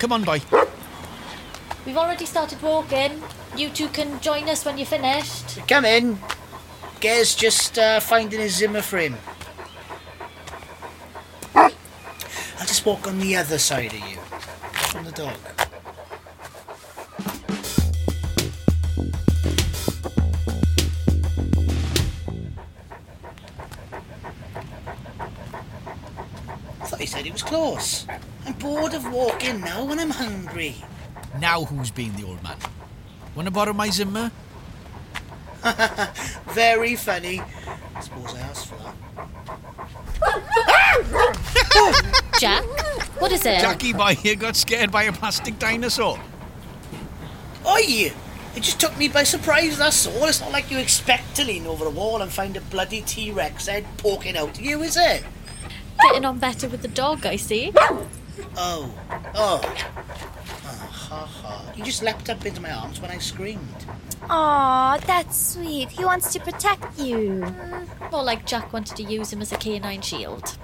Come 0.00 0.12
on, 0.12 0.24
boy. 0.24 0.40
We've 1.86 1.96
already 1.96 2.26
started 2.26 2.60
walking. 2.60 3.22
You 3.56 3.70
two 3.70 3.88
can 3.88 4.20
join 4.20 4.48
us 4.48 4.64
when 4.64 4.78
you're 4.78 4.86
finished. 4.86 5.60
Come 5.68 5.84
in. 5.84 6.18
Gez 6.98 7.36
just 7.36 7.78
uh, 7.78 8.00
finding 8.00 8.40
his 8.40 8.56
Zimmer 8.56 8.82
frame. 8.82 9.16
I'll 12.84 12.96
just 12.96 13.04
walk 13.04 13.12
on 13.12 13.20
the 13.20 13.36
other 13.36 13.58
side 13.58 13.92
of 13.92 14.00
you. 14.08 14.16
From 14.90 15.04
the 15.04 15.12
dog. 15.12 15.36
I 26.80 26.86
thought 26.86 26.98
he 26.98 27.06
said 27.06 27.24
it 27.24 27.32
was 27.32 27.44
close. 27.44 28.04
I'm 28.44 28.54
bored 28.54 28.94
of 28.94 29.12
walking 29.12 29.60
now 29.60 29.84
when 29.84 30.00
I'm 30.00 30.10
hungry. 30.10 30.74
Now 31.38 31.62
who's 31.62 31.92
being 31.92 32.16
the 32.16 32.26
old 32.26 32.42
man? 32.42 32.56
Want 33.36 33.46
to 33.46 33.52
borrow 33.52 33.72
my 33.72 33.90
Zimmer? 33.90 34.32
Very 36.48 36.96
funny. 36.96 37.40
I 37.94 38.00
Suppose 38.00 38.34
I 38.34 38.40
asked 38.40 38.66
for 38.66 38.74
that. 38.74 38.96
Jack, 42.42 42.64
what 43.20 43.30
is 43.30 43.46
it? 43.46 43.60
Jackie 43.60 43.92
boy 43.92 44.16
here 44.16 44.34
got 44.34 44.56
scared 44.56 44.90
by 44.90 45.04
a 45.04 45.12
plastic 45.12 45.60
dinosaur. 45.60 46.18
Oi! 47.64 48.12
It 48.56 48.62
just 48.62 48.80
took 48.80 48.98
me 48.98 49.06
by 49.06 49.22
surprise, 49.22 49.78
that's 49.78 50.08
all. 50.08 50.24
It's 50.24 50.40
not 50.40 50.50
like 50.50 50.68
you 50.68 50.78
expect 50.78 51.36
to 51.36 51.44
lean 51.44 51.68
over 51.68 51.84
a 51.84 51.90
wall 51.90 52.20
and 52.20 52.32
find 52.32 52.56
a 52.56 52.60
bloody 52.60 53.02
T-Rex 53.02 53.68
head 53.68 53.86
poking 53.96 54.36
out 54.36 54.58
at 54.58 54.60
you, 54.60 54.82
is 54.82 54.96
it? 54.96 55.22
Getting 56.02 56.24
on 56.24 56.40
better 56.40 56.68
with 56.68 56.82
the 56.82 56.88
dog, 56.88 57.24
I 57.24 57.36
see. 57.36 57.70
Oh. 57.76 58.08
Oh. 58.56 58.90
Oh, 59.36 59.62
ha 60.64 61.24
ha. 61.24 61.72
You 61.76 61.84
just 61.84 62.02
leapt 62.02 62.28
up 62.28 62.44
into 62.44 62.60
my 62.60 62.72
arms 62.72 63.00
when 63.00 63.12
I 63.12 63.18
screamed. 63.18 63.86
Aw, 64.28 64.98
that's 65.06 65.52
sweet. 65.52 65.90
He 65.90 66.04
wants 66.04 66.32
to 66.32 66.40
protect 66.40 66.98
you. 66.98 67.46
More 68.10 68.24
like 68.24 68.46
Jack 68.46 68.72
wanted 68.72 68.96
to 68.96 69.04
use 69.04 69.32
him 69.32 69.42
as 69.42 69.52
a 69.52 69.56
canine 69.56 70.02
shield. 70.02 70.58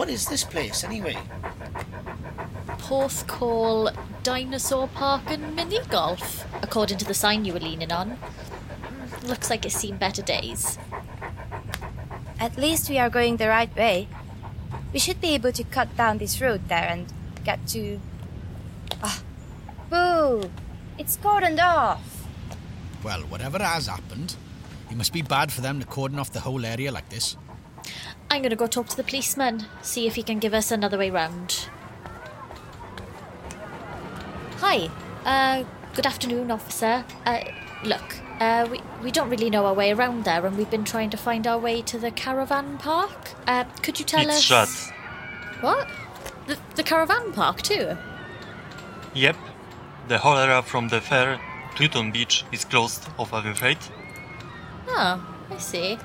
What 0.00 0.08
is 0.08 0.24
this 0.28 0.44
place, 0.44 0.82
anyway? 0.82 1.18
Porthcawl 2.78 3.94
Dinosaur 4.22 4.88
Park 4.88 5.24
and 5.26 5.54
Mini 5.54 5.78
Golf, 5.90 6.46
according 6.62 6.96
to 6.96 7.04
the 7.04 7.12
sign 7.12 7.44
you 7.44 7.52
were 7.52 7.60
leaning 7.60 7.92
on. 7.92 8.16
Mm, 8.82 9.28
Looks 9.28 9.50
like 9.50 9.66
it's 9.66 9.74
seen 9.74 9.98
better 9.98 10.22
days. 10.22 10.78
At 12.38 12.56
least 12.56 12.88
we 12.88 12.96
are 12.96 13.10
going 13.10 13.36
the 13.36 13.48
right 13.48 13.76
way. 13.76 14.08
We 14.94 14.98
should 14.98 15.20
be 15.20 15.34
able 15.34 15.52
to 15.52 15.64
cut 15.64 15.94
down 15.98 16.16
this 16.16 16.40
road 16.40 16.66
there 16.68 16.88
and 16.88 17.12
get 17.44 17.66
to. 17.68 18.00
Ah, 19.02 19.20
boo! 19.90 20.50
It's 20.96 21.18
cordoned 21.18 21.60
off. 21.62 22.24
Well, 23.04 23.20
whatever 23.24 23.58
has 23.62 23.86
happened, 23.86 24.34
it 24.90 24.96
must 24.96 25.12
be 25.12 25.20
bad 25.20 25.52
for 25.52 25.60
them 25.60 25.78
to 25.78 25.84
cordon 25.84 26.18
off 26.18 26.32
the 26.32 26.40
whole 26.40 26.64
area 26.64 26.90
like 26.90 27.10
this. 27.10 27.36
I'm 28.32 28.42
gonna 28.42 28.54
go 28.54 28.68
talk 28.68 28.88
to 28.88 28.96
the 28.96 29.02
policeman, 29.02 29.66
see 29.82 30.06
if 30.06 30.14
he 30.14 30.22
can 30.22 30.38
give 30.38 30.54
us 30.54 30.70
another 30.70 30.96
way 30.96 31.10
round. 31.10 31.68
Hi, 34.58 34.88
uh, 35.24 35.64
good 35.94 36.06
afternoon, 36.06 36.52
officer. 36.52 37.04
Uh, 37.26 37.40
look, 37.84 38.16
uh, 38.38 38.68
we, 38.70 38.80
we 39.02 39.10
don't 39.10 39.28
really 39.30 39.50
know 39.50 39.66
our 39.66 39.74
way 39.74 39.90
around 39.90 40.24
there, 40.24 40.46
and 40.46 40.56
we've 40.56 40.70
been 40.70 40.84
trying 40.84 41.10
to 41.10 41.16
find 41.16 41.44
our 41.44 41.58
way 41.58 41.82
to 41.82 41.98
the 41.98 42.12
caravan 42.12 42.78
park. 42.78 43.32
Uh, 43.48 43.64
could 43.82 43.98
you 43.98 44.04
tell 44.04 44.20
it's 44.20 44.50
us? 44.50 44.86
shut. 44.86 44.94
What? 45.60 45.88
The, 46.46 46.56
the 46.76 46.84
caravan 46.84 47.32
park, 47.32 47.62
too? 47.62 47.96
Yep. 49.14 49.36
The 50.06 50.18
whole 50.18 50.36
area 50.36 50.62
from 50.62 50.86
the 50.88 51.00
fair, 51.00 51.40
Pluton 51.74 52.12
Beach, 52.12 52.44
is 52.52 52.64
closed 52.64 53.08
off, 53.18 53.34
I'm 53.34 53.48
afraid. 53.48 53.78
Oh, 54.86 55.26
I 55.50 55.58
see. 55.58 55.98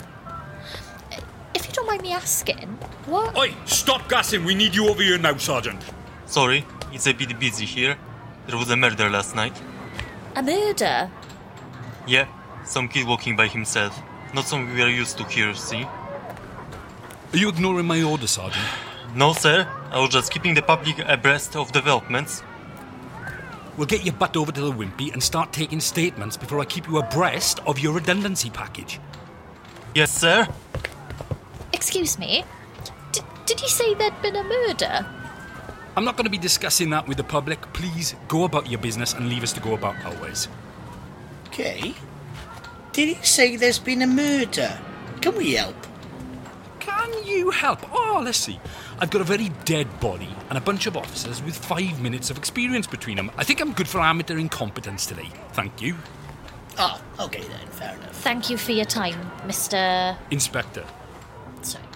If 1.75 1.79
you 1.79 1.88
don't 1.88 1.91
mind 1.91 2.03
me 2.03 2.13
asking, 2.13 2.70
what? 3.05 3.38
Oi, 3.38 3.53
stop 3.65 4.08
gassing. 4.08 4.46
We 4.46 4.55
need 4.55 4.74
you 4.74 4.88
over 4.88 5.03
here 5.03 5.17
now, 5.17 5.36
Sergeant. 5.36 5.84
Sorry, 6.25 6.65
it's 6.94 7.05
a 7.05 7.12
bit 7.12 7.38
busy 7.38 7.65
here. 7.65 7.98
There 8.48 8.58
was 8.58 8.70
a 8.70 8.77
murder 8.77 9.10
last 9.10 9.36
night. 9.36 9.62
A 10.38 10.41
murder? 10.41 11.12
Yeah, 12.08 12.27
some 12.63 12.88
kid 12.88 13.05
walking 13.05 13.36
by 13.36 13.48
himself. 13.48 14.00
Not 14.34 14.46
something 14.46 14.74
we 14.74 14.84
are 14.84 14.89
used 14.89 15.17
to 15.17 15.25
here, 15.25 15.53
see? 15.53 15.84
Are 17.34 17.38
you 17.38 17.50
ignoring 17.50 17.88
my 17.88 18.01
order, 18.03 18.27
Sergeant? 18.27 18.65
No, 19.13 19.34
sir. 19.34 19.67
I 19.91 20.00
was 20.00 20.12
just 20.12 20.32
keeping 20.32 20.53
the 20.53 20.62
public 20.62 21.00
abreast 21.00 21.58
of 21.58 21.74
developments. 21.74 22.41
We'll 23.75 23.88
get 23.88 24.05
your 24.05 24.13
butt 24.13 24.38
over 24.38 24.53
to 24.53 24.62
the 24.62 24.72
Wimpy 24.72 25.12
and 25.12 25.22
start 25.22 25.51
taking 25.51 25.82
statements 25.82 26.38
before 26.38 26.62
I 26.62 26.63
keep 26.63 26.88
you 26.88 27.00
abreast 27.00 27.60
of 27.67 27.79
your 27.79 27.91
redundancy 27.91 28.50
package. 28.50 29.01
Yes, 29.94 30.17
sir. 30.17 30.48
Excuse 31.86 32.18
me? 32.18 32.44
D- 33.12 33.22
did 33.46 33.62
you 33.62 33.68
say 33.68 33.94
there'd 33.94 34.20
been 34.24 34.36
a 34.36 34.44
murder? 34.44 35.06
I'm 35.96 36.04
not 36.04 36.18
going 36.18 36.24
to 36.24 36.32
be 36.32 36.39
discussing 36.39 36.89
that 36.89 37.08
with 37.08 37.17
the 37.17 37.24
public. 37.24 37.62
Please 37.74 38.15
go 38.28 38.43
about 38.43 38.67
your 38.67 38.80
business 38.80 39.13
and 39.13 39.30
leave 39.30 39.43
us 39.43 39.54
to 39.54 39.60
go 39.60 39.76
about 39.76 39.95
our 40.04 40.19
ways. 40.19 40.48
Okay. 41.50 41.93
Did 42.91 43.15
he 43.15 43.24
say 43.24 43.56
there's 43.56 43.78
been 43.78 44.02
a 44.02 44.08
murder? 44.08 44.76
Can 45.21 45.38
we 45.38 45.54
help? 45.54 45.76
Can 46.80 47.24
you 47.24 47.52
help? 47.52 47.82
Oh, 47.93 48.19
let's 48.26 48.39
see. 48.39 48.60
I've 48.98 49.12
got 49.12 49.21
a 49.21 49.26
very 49.26 49.50
dead 49.65 50.00
body 50.00 50.36
and 50.50 50.58
a 50.58 50.62
bunch 50.62 50.88
of 50.88 50.98
officers 50.98 51.43
with 51.43 51.56
five 51.56 52.02
minutes 52.02 52.32
of 52.32 52.38
experience 52.39 52.88
between 52.88 53.17
them. 53.17 53.30
I 53.38 53.43
think 53.43 53.62
I'm 53.62 53.74
good 53.74 53.88
for 53.88 54.00
amateur 54.00 54.39
incompetence 54.39 55.06
today. 55.06 55.30
Thank 55.54 55.84
you. 55.84 55.98
Oh, 56.80 57.00
okay 57.19 57.41
then, 57.41 57.67
fair 57.67 57.93
enough. 57.93 58.15
Thank 58.24 58.50
you 58.50 58.58
for 58.58 58.71
your 58.71 58.86
time, 58.86 59.30
Mr. 59.45 60.17
Inspector. 60.32 60.84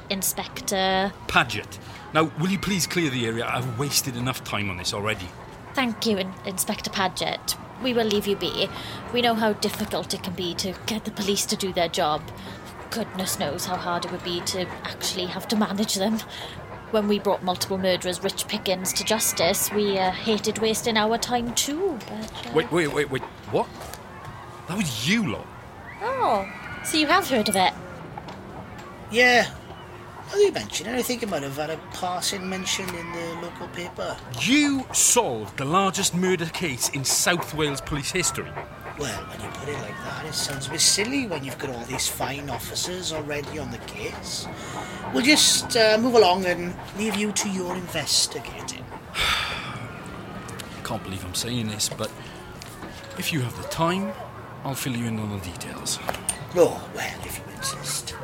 Sorry, 0.09 0.17
Inspector. 0.17 1.13
Paget. 1.27 1.79
Now, 2.13 2.31
will 2.39 2.49
you 2.49 2.59
please 2.59 2.87
clear 2.87 3.09
the 3.09 3.25
area? 3.25 3.45
I've 3.45 3.79
wasted 3.79 4.17
enough 4.17 4.43
time 4.43 4.69
on 4.69 4.77
this 4.77 4.93
already. 4.93 5.27
Thank 5.73 6.05
you, 6.05 6.17
In- 6.17 6.33
Inspector 6.45 6.89
Paget. 6.89 7.55
We 7.83 7.93
will 7.93 8.07
leave 8.07 8.27
you 8.27 8.35
be. 8.35 8.69
We 9.13 9.21
know 9.21 9.35
how 9.35 9.53
difficult 9.53 10.13
it 10.13 10.23
can 10.23 10.33
be 10.33 10.53
to 10.55 10.73
get 10.85 11.05
the 11.05 11.11
police 11.11 11.45
to 11.47 11.55
do 11.55 11.71
their 11.71 11.87
job. 11.87 12.21
Goodness 12.91 13.39
knows 13.39 13.65
how 13.65 13.75
hard 13.75 14.05
it 14.05 14.11
would 14.11 14.23
be 14.23 14.41
to 14.41 14.67
actually 14.83 15.27
have 15.27 15.47
to 15.49 15.55
manage 15.55 15.95
them. 15.95 16.19
When 16.91 17.07
we 17.07 17.19
brought 17.19 17.43
multiple 17.43 17.77
murderers, 17.77 18.23
Rich 18.23 18.47
Pickings, 18.47 18.91
to 18.93 19.03
justice, 19.03 19.71
we 19.71 19.99
uh, 19.99 20.11
hated 20.11 20.57
wasting 20.57 20.97
our 20.97 21.19
time 21.19 21.53
too. 21.53 21.99
But, 22.09 22.47
uh... 22.47 22.53
Wait, 22.55 22.71
wait, 22.71 22.91
wait, 22.91 23.11
wait. 23.11 23.21
What? 23.51 23.67
That 24.67 24.77
was 24.77 25.07
you 25.07 25.31
lot. 25.31 25.47
Oh, 26.01 26.51
so 26.83 26.97
you 26.97 27.05
have 27.05 27.29
heard 27.29 27.47
of 27.47 27.55
it? 27.55 27.73
Yeah. 29.11 29.51
Now 30.31 30.37
you 30.37 30.51
mention 30.51 30.85
it, 30.87 30.95
I 30.95 31.01
think 31.01 31.23
it 31.23 31.29
might 31.29 31.41
have 31.41 31.55
had 31.55 31.71
a 31.71 31.77
passing 31.91 32.47
mention 32.47 32.87
in 32.89 33.11
the 33.11 33.39
local 33.41 33.67
paper. 33.69 34.15
You 34.41 34.85
solved 34.93 35.57
the 35.57 35.65
largest 35.65 36.13
murder 36.13 36.45
case 36.45 36.89
in 36.89 37.03
South 37.03 37.55
Wales 37.55 37.81
police 37.81 38.11
history. 38.11 38.51
Well, 38.99 39.21
when 39.23 39.41
you 39.41 39.47
put 39.47 39.69
it 39.69 39.77
like 39.81 39.97
that, 40.03 40.25
it 40.25 40.33
sounds 40.33 40.67
a 40.67 40.71
bit 40.71 40.81
silly 40.81 41.25
when 41.25 41.43
you've 41.43 41.57
got 41.57 41.71
all 41.71 41.83
these 41.85 42.07
fine 42.07 42.49
officers 42.49 43.11
already 43.11 43.57
on 43.57 43.71
the 43.71 43.79
case. 43.79 44.45
We'll 45.13 45.23
just 45.23 45.75
uh, 45.75 45.97
move 45.99 46.13
along 46.13 46.45
and 46.45 46.75
leave 46.97 47.15
you 47.15 47.31
to 47.31 47.49
your 47.49 47.75
investigating. 47.75 48.85
I 49.15 50.81
can't 50.83 51.03
believe 51.03 51.25
I'm 51.25 51.33
saying 51.33 51.69
this, 51.69 51.89
but 51.89 52.11
if 53.17 53.33
you 53.33 53.41
have 53.41 53.59
the 53.59 53.67
time, 53.69 54.11
I'll 54.63 54.75
fill 54.75 54.95
you 54.95 55.05
in 55.05 55.17
on 55.17 55.31
the 55.39 55.43
details. 55.45 55.97
Oh, 56.55 56.87
well, 56.93 57.19
if 57.25 57.39
you 57.39 57.55
insist. 57.55 58.15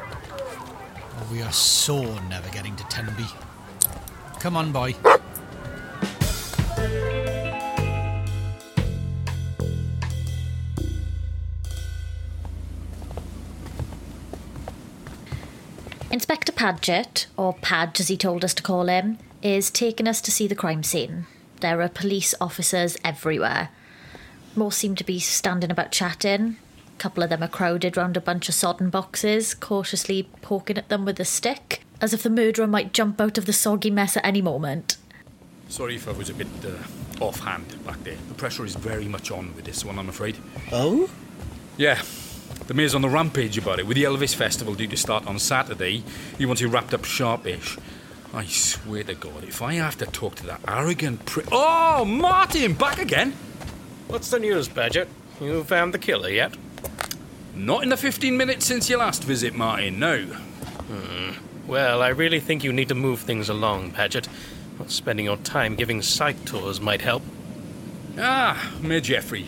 Oh, 1.18 1.28
we 1.32 1.42
are 1.42 1.52
so 1.52 2.02
never 2.28 2.50
getting 2.50 2.76
to 2.76 2.84
Tenby. 2.86 3.26
Come 4.40 4.58
on, 4.58 4.72
boy. 4.72 4.96
Inspector 16.12 16.52
Paget, 16.52 17.28
or 17.38 17.54
Padge 17.56 18.00
as 18.00 18.08
he 18.10 18.18
told 18.18 18.44
us 18.44 18.54
to 18.54 18.64
call 18.64 18.88
him, 18.88 19.18
is 19.42 19.70
taking 19.70 20.08
us 20.08 20.22
to 20.22 20.32
see 20.32 20.48
the 20.48 20.56
crime 20.56 20.84
scene. 20.84 21.26
There 21.62 21.82
are 21.82 21.90
police 21.90 22.36
officers 22.42 22.98
everywhere. 23.04 23.70
Most 24.56 24.78
seem 24.78 24.96
to 24.96 25.04
be 25.04 25.20
standing 25.20 25.72
about 25.72 25.92
chatting. 25.92 26.58
A 26.96 26.98
couple 26.98 27.24
of 27.24 27.30
them 27.30 27.44
are 27.44 27.48
crowded 27.50 27.98
round 27.98 28.16
a 28.16 28.22
bunch 28.22 28.48
of 28.48 28.56
sodden 28.56 28.90
boxes, 28.90 29.54
cautiously 29.54 30.30
poking 30.42 30.78
at 30.78 30.88
them 30.90 31.04
with 31.06 31.20
a 31.20 31.26
stick, 31.26 31.84
as 32.00 32.14
if 32.14 32.24
the 32.24 32.30
murderer 32.30 32.68
might 32.68 32.94
jump 32.94 33.20
out 33.20 33.38
of 33.38 33.46
the 33.46 33.54
soggy 33.54 33.92
mess 33.92 34.16
at 34.16 34.26
any 34.26 34.42
moment. 34.42 34.98
Sorry 35.68 35.96
if 35.96 36.08
I 36.08 36.14
was 36.14 36.30
a 36.30 36.34
bit 36.34 36.48
uh, 36.64 37.24
offhand 37.24 37.84
back 37.86 38.02
there. 38.04 38.16
The 38.30 38.34
pressure 38.36 38.66
is 38.66 38.76
very 38.76 39.08
much 39.08 39.30
on 39.30 39.54
with 39.56 39.66
this 39.66 39.84
one, 39.84 40.00
I'm 40.00 40.10
afraid. 40.10 40.38
Oh? 40.72 41.10
Yeah. 41.78 42.02
The 42.68 42.74
mayor's 42.74 42.96
on 42.96 43.02
the 43.02 43.10
rampage 43.10 43.58
about 43.58 43.80
it. 43.80 43.88
With 43.88 43.98
the 43.98 44.04
Elvis 44.04 44.34
Festival 44.34 44.74
due 44.76 44.88
to 44.88 44.96
start 44.98 45.28
on 45.28 45.38
Saturday, 45.38 46.04
he 46.38 46.46
wants 46.46 46.62
it 46.62 46.68
wrapped 46.68 46.94
up 46.94 47.04
sharpish. 47.04 47.78
I 48.34 48.46
swear 48.46 49.04
to 49.04 49.16
God, 49.16 49.44
if 49.44 49.62
I 49.62 49.74
have 49.76 49.98
to 49.98 50.06
talk 50.06 50.36
to 50.36 50.46
that 50.46 50.62
arrogant 50.68 51.26
pri- 51.26 51.44
Oh, 51.52 52.06
Martin, 52.06 52.74
back 52.74 53.00
again? 53.00 53.32
What's 54.08 54.30
the 54.30 54.40
news, 54.40 54.68
Badger? 54.70 55.08
You 55.42 55.64
found 55.66 55.94
the 55.94 56.00
killer 56.00 56.30
yet? 56.30 56.56
Not 57.56 57.84
in 57.84 57.90
the 57.90 57.98
15 57.98 58.36
minutes 58.36 58.66
since 58.66 58.90
your 58.90 59.00
last 59.00 59.24
visit, 59.24 59.54
Martin, 59.54 59.98
no. 60.00 60.24
Hmm. 60.24 61.32
Well, 61.68 62.02
I 62.02 62.10
really 62.10 62.40
think 62.40 62.64
you 62.64 62.74
need 62.74 62.90
to 62.90 62.96
move 62.96 63.22
things 63.22 63.50
along, 63.50 63.92
Paget. 63.92 64.28
Well, 64.78 64.90
spending 64.90 65.26
your 65.26 65.38
time 65.38 65.76
giving 65.76 66.02
site 66.02 66.46
tours 66.46 66.82
might 66.82 67.02
help. 67.02 67.24
Ah, 68.18 68.74
Mayor 68.82 69.00
Jeffrey. 69.00 69.48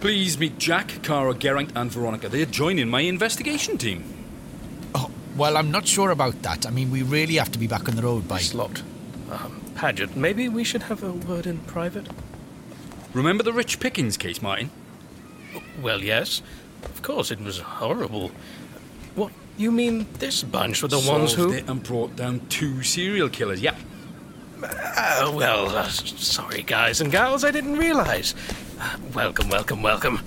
Please 0.00 0.36
meet 0.36 0.58
Jack, 0.58 1.02
Cara, 1.02 1.32
Geraint, 1.32 1.70
and 1.74 1.90
Veronica. 1.90 2.28
They're 2.28 2.44
joining 2.44 2.88
my 2.88 3.00
investigation 3.00 3.78
team. 3.78 4.04
Oh, 4.94 5.10
well, 5.36 5.56
I'm 5.56 5.70
not 5.70 5.86
sure 5.86 6.10
about 6.10 6.42
that. 6.42 6.66
I 6.66 6.70
mean, 6.70 6.90
we 6.90 7.02
really 7.02 7.36
have 7.36 7.52
to 7.52 7.58
be 7.58 7.66
back 7.66 7.88
on 7.88 7.96
the 7.96 8.02
road 8.02 8.28
by. 8.28 8.40
Slot. 8.40 8.82
Um, 9.30 9.62
Paget, 9.74 10.16
maybe 10.16 10.48
we 10.48 10.64
should 10.64 10.82
have 10.84 11.02
a 11.02 11.12
word 11.12 11.46
in 11.46 11.58
private? 11.60 12.08
Remember 13.12 13.42
the 13.42 13.52
Rich 13.52 13.80
Pickings 13.80 14.16
case, 14.16 14.42
Martin? 14.42 14.70
Well, 15.80 16.02
yes. 16.02 16.42
Of 16.84 17.02
course, 17.02 17.30
it 17.30 17.40
was 17.40 17.58
horrible. 17.58 18.30
What, 19.14 19.32
you 19.56 19.70
mean 19.70 20.06
this 20.18 20.42
bunch 20.42 20.82
were 20.82 20.88
the 20.88 21.00
ones 21.00 21.34
who. 21.34 21.42
Solved 21.44 21.56
it 21.56 21.68
and 21.68 21.82
brought 21.82 22.16
down 22.16 22.40
two 22.48 22.82
serial 22.82 23.28
killers, 23.28 23.60
yep. 23.60 23.76
Uh, 24.62 25.32
well, 25.34 25.68
uh, 25.68 25.88
sorry, 25.88 26.62
guys 26.62 27.00
and 27.00 27.10
gals, 27.12 27.44
I 27.44 27.50
didn't 27.50 27.76
realize. 27.76 28.34
Uh, 28.80 28.96
welcome, 29.14 29.48
welcome, 29.48 29.82
welcome. 29.82 30.20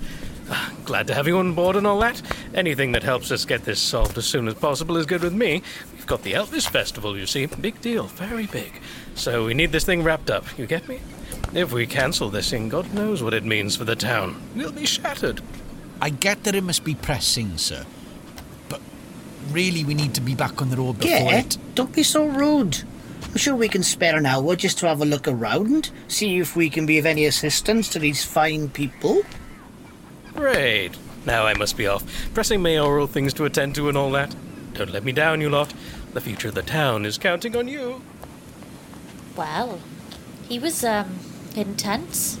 Glad 0.84 1.06
to 1.08 1.14
have 1.14 1.26
you 1.26 1.38
on 1.38 1.54
board 1.54 1.76
and 1.76 1.86
all 1.86 1.98
that. 2.00 2.22
Anything 2.54 2.92
that 2.92 3.02
helps 3.02 3.30
us 3.30 3.44
get 3.44 3.64
this 3.64 3.80
solved 3.80 4.16
as 4.16 4.26
soon 4.26 4.48
as 4.48 4.54
possible 4.54 4.96
is 4.96 5.04
good 5.04 5.22
with 5.22 5.34
me. 5.34 5.62
We've 5.92 6.06
got 6.06 6.22
the 6.22 6.32
Elvis 6.32 6.68
Festival, 6.68 7.18
you 7.18 7.26
see. 7.26 7.46
Big 7.46 7.80
deal, 7.82 8.04
very 8.04 8.46
big. 8.46 8.80
So 9.14 9.44
we 9.44 9.52
need 9.52 9.72
this 9.72 9.84
thing 9.84 10.02
wrapped 10.02 10.30
up, 10.30 10.46
you 10.58 10.66
get 10.66 10.88
me? 10.88 11.00
If 11.52 11.72
we 11.72 11.86
cancel 11.86 12.30
this 12.30 12.50
thing, 12.50 12.68
God 12.68 12.94
knows 12.94 13.22
what 13.22 13.34
it 13.34 13.44
means 13.44 13.76
for 13.76 13.84
the 13.84 13.96
town. 13.96 14.40
We'll 14.54 14.72
be 14.72 14.86
shattered. 14.86 15.42
I 16.00 16.10
get 16.10 16.44
that 16.44 16.54
it 16.54 16.62
must 16.64 16.84
be 16.84 16.94
pressing, 16.94 17.58
sir. 17.58 17.84
But 18.68 18.80
really, 19.50 19.84
we 19.84 19.94
need 19.94 20.14
to 20.14 20.20
be 20.20 20.34
back 20.34 20.60
on 20.62 20.70
the 20.70 20.76
road 20.76 20.98
before 20.98 21.10
Yeah, 21.10 21.38
it. 21.40 21.58
don't 21.74 21.92
be 21.94 22.02
so 22.02 22.26
rude. 22.26 22.82
I'm 23.24 23.36
sure 23.36 23.56
we 23.56 23.68
can 23.68 23.82
spare 23.82 24.16
an 24.16 24.24
hour 24.26 24.56
just 24.56 24.78
to 24.78 24.86
have 24.86 25.00
a 25.02 25.04
look 25.04 25.26
around, 25.28 25.90
see 26.06 26.38
if 26.38 26.54
we 26.56 26.70
can 26.70 26.86
be 26.86 26.98
of 26.98 27.06
any 27.06 27.24
assistance 27.26 27.88
to 27.90 27.98
these 27.98 28.24
fine 28.24 28.68
people. 28.70 29.22
Great. 30.34 30.92
Now 31.26 31.44
I 31.46 31.54
must 31.54 31.76
be 31.76 31.86
off. 31.86 32.04
Pressing 32.32 32.62
mayoral 32.62 33.06
things 33.06 33.34
to 33.34 33.44
attend 33.44 33.74
to 33.74 33.88
and 33.88 33.98
all 33.98 34.10
that. 34.12 34.34
Don't 34.74 34.90
let 34.92 35.04
me 35.04 35.12
down, 35.12 35.40
you 35.40 35.50
lot. 35.50 35.74
The 36.14 36.20
future 36.20 36.48
of 36.48 36.54
the 36.54 36.62
town 36.62 37.04
is 37.04 37.18
counting 37.18 37.56
on 37.56 37.68
you. 37.68 38.02
Well, 39.36 39.80
he 40.48 40.58
was, 40.58 40.84
um, 40.84 41.18
intense. 41.54 42.38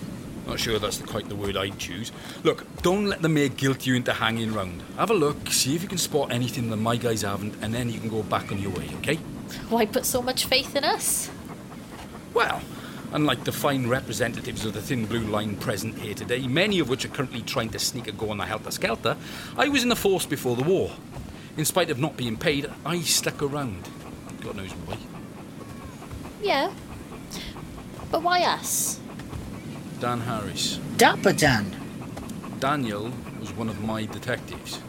Not 0.48 0.58
sure 0.58 0.78
that's 0.78 1.02
quite 1.02 1.28
the 1.28 1.36
word 1.36 1.58
I'd 1.58 1.78
choose. 1.78 2.10
Look, 2.42 2.64
don't 2.80 3.04
let 3.04 3.20
the 3.20 3.28
mayor 3.28 3.50
guilt 3.50 3.86
you 3.86 3.94
into 3.94 4.14
hanging 4.14 4.54
round. 4.54 4.82
Have 4.96 5.10
a 5.10 5.14
look, 5.14 5.50
see 5.50 5.76
if 5.76 5.82
you 5.82 5.88
can 5.88 5.98
spot 5.98 6.32
anything 6.32 6.70
that 6.70 6.78
my 6.78 6.96
guys 6.96 7.20
haven't, 7.20 7.54
and 7.60 7.74
then 7.74 7.90
you 7.90 8.00
can 8.00 8.08
go 8.08 8.22
back 8.22 8.50
on 8.50 8.58
your 8.58 8.70
way, 8.70 8.88
okay? 9.00 9.16
Why 9.68 9.84
put 9.84 10.06
so 10.06 10.22
much 10.22 10.46
faith 10.46 10.74
in 10.74 10.84
us? 10.84 11.30
Well, 12.32 12.62
unlike 13.12 13.44
the 13.44 13.52
fine 13.52 13.88
representatives 13.88 14.64
of 14.64 14.72
the 14.72 14.80
Thin 14.80 15.04
Blue 15.04 15.20
Line 15.20 15.54
present 15.56 15.98
here 15.98 16.14
today, 16.14 16.46
many 16.46 16.78
of 16.78 16.88
which 16.88 17.04
are 17.04 17.08
currently 17.08 17.42
trying 17.42 17.68
to 17.70 17.78
sneak 17.78 18.08
a 18.08 18.12
go 18.12 18.30
on 18.30 18.38
the 18.38 18.46
Helter 18.46 18.70
Skelter, 18.70 19.18
I 19.54 19.68
was 19.68 19.82
in 19.82 19.90
the 19.90 19.96
force 19.96 20.24
before 20.24 20.56
the 20.56 20.64
war. 20.64 20.92
In 21.58 21.66
spite 21.66 21.90
of 21.90 21.98
not 21.98 22.16
being 22.16 22.38
paid, 22.38 22.70
I 22.86 23.00
stuck 23.00 23.42
around. 23.42 23.86
God 24.40 24.56
knows 24.56 24.72
why. 24.72 24.96
Yeah. 26.40 26.72
But 28.10 28.22
why 28.22 28.44
us? 28.44 28.98
Dan 30.00 30.20
Harris. 30.20 30.78
Dapper 30.96 31.32
Dan. 31.32 31.74
Daniel 32.60 33.10
was 33.40 33.52
one 33.52 33.68
of 33.68 33.82
my 33.82 34.06
detectives. 34.06 34.80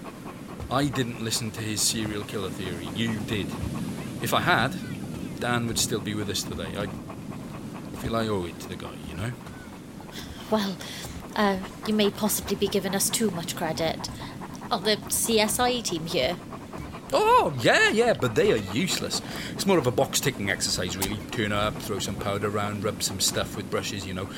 I 0.70 0.86
didn't 0.86 1.24
listen 1.24 1.50
to 1.52 1.62
his 1.62 1.82
serial 1.82 2.24
killer 2.24 2.52
theory. 2.52 2.88
You 2.96 3.16
did. 3.22 3.48
If 4.22 4.36
I 4.36 4.42
had, 4.42 4.76
Dan 5.40 5.66
would 5.66 5.80
still 5.80 6.00
be 6.00 6.14
with 6.14 6.30
us 6.30 6.44
today. 6.44 6.70
I 6.78 6.86
feel 7.98 8.16
I 8.16 8.28
owe 8.28 8.46
it 8.46 8.60
to 8.60 8.70
the 8.70 8.76
guy, 8.76 8.94
you 9.10 9.18
know? 9.18 9.32
Well, 10.52 10.78
uh, 11.36 11.58
you 11.88 11.94
may 11.96 12.12
possibly 12.12 12.56
be 12.56 12.68
giving 12.68 12.94
us 12.94 13.10
too 13.10 13.32
much 13.32 13.56
credit. 13.56 14.10
On 14.70 14.84
the 14.84 14.98
CSI 14.98 15.84
team 15.84 16.06
here. 16.06 16.36
Oh, 17.12 17.52
yeah, 17.62 17.90
yeah, 17.90 18.14
but 18.14 18.36
they 18.36 18.52
are 18.52 18.58
useless. 18.74 19.24
It's 19.54 19.66
more 19.66 19.80
of 19.80 19.88
a 19.88 19.92
box 19.92 20.20
ticking 20.20 20.52
exercise, 20.52 20.96
really. 20.96 21.18
Turn 21.32 21.52
up, 21.52 21.74
throw 21.82 21.98
some 21.98 22.14
powder 22.16 22.48
around, 22.48 22.84
rub 22.84 23.02
some 23.02 23.20
stuff 23.20 23.58
with 23.58 23.72
brushes, 23.72 24.06
you 24.06 24.14
know. 24.14 24.30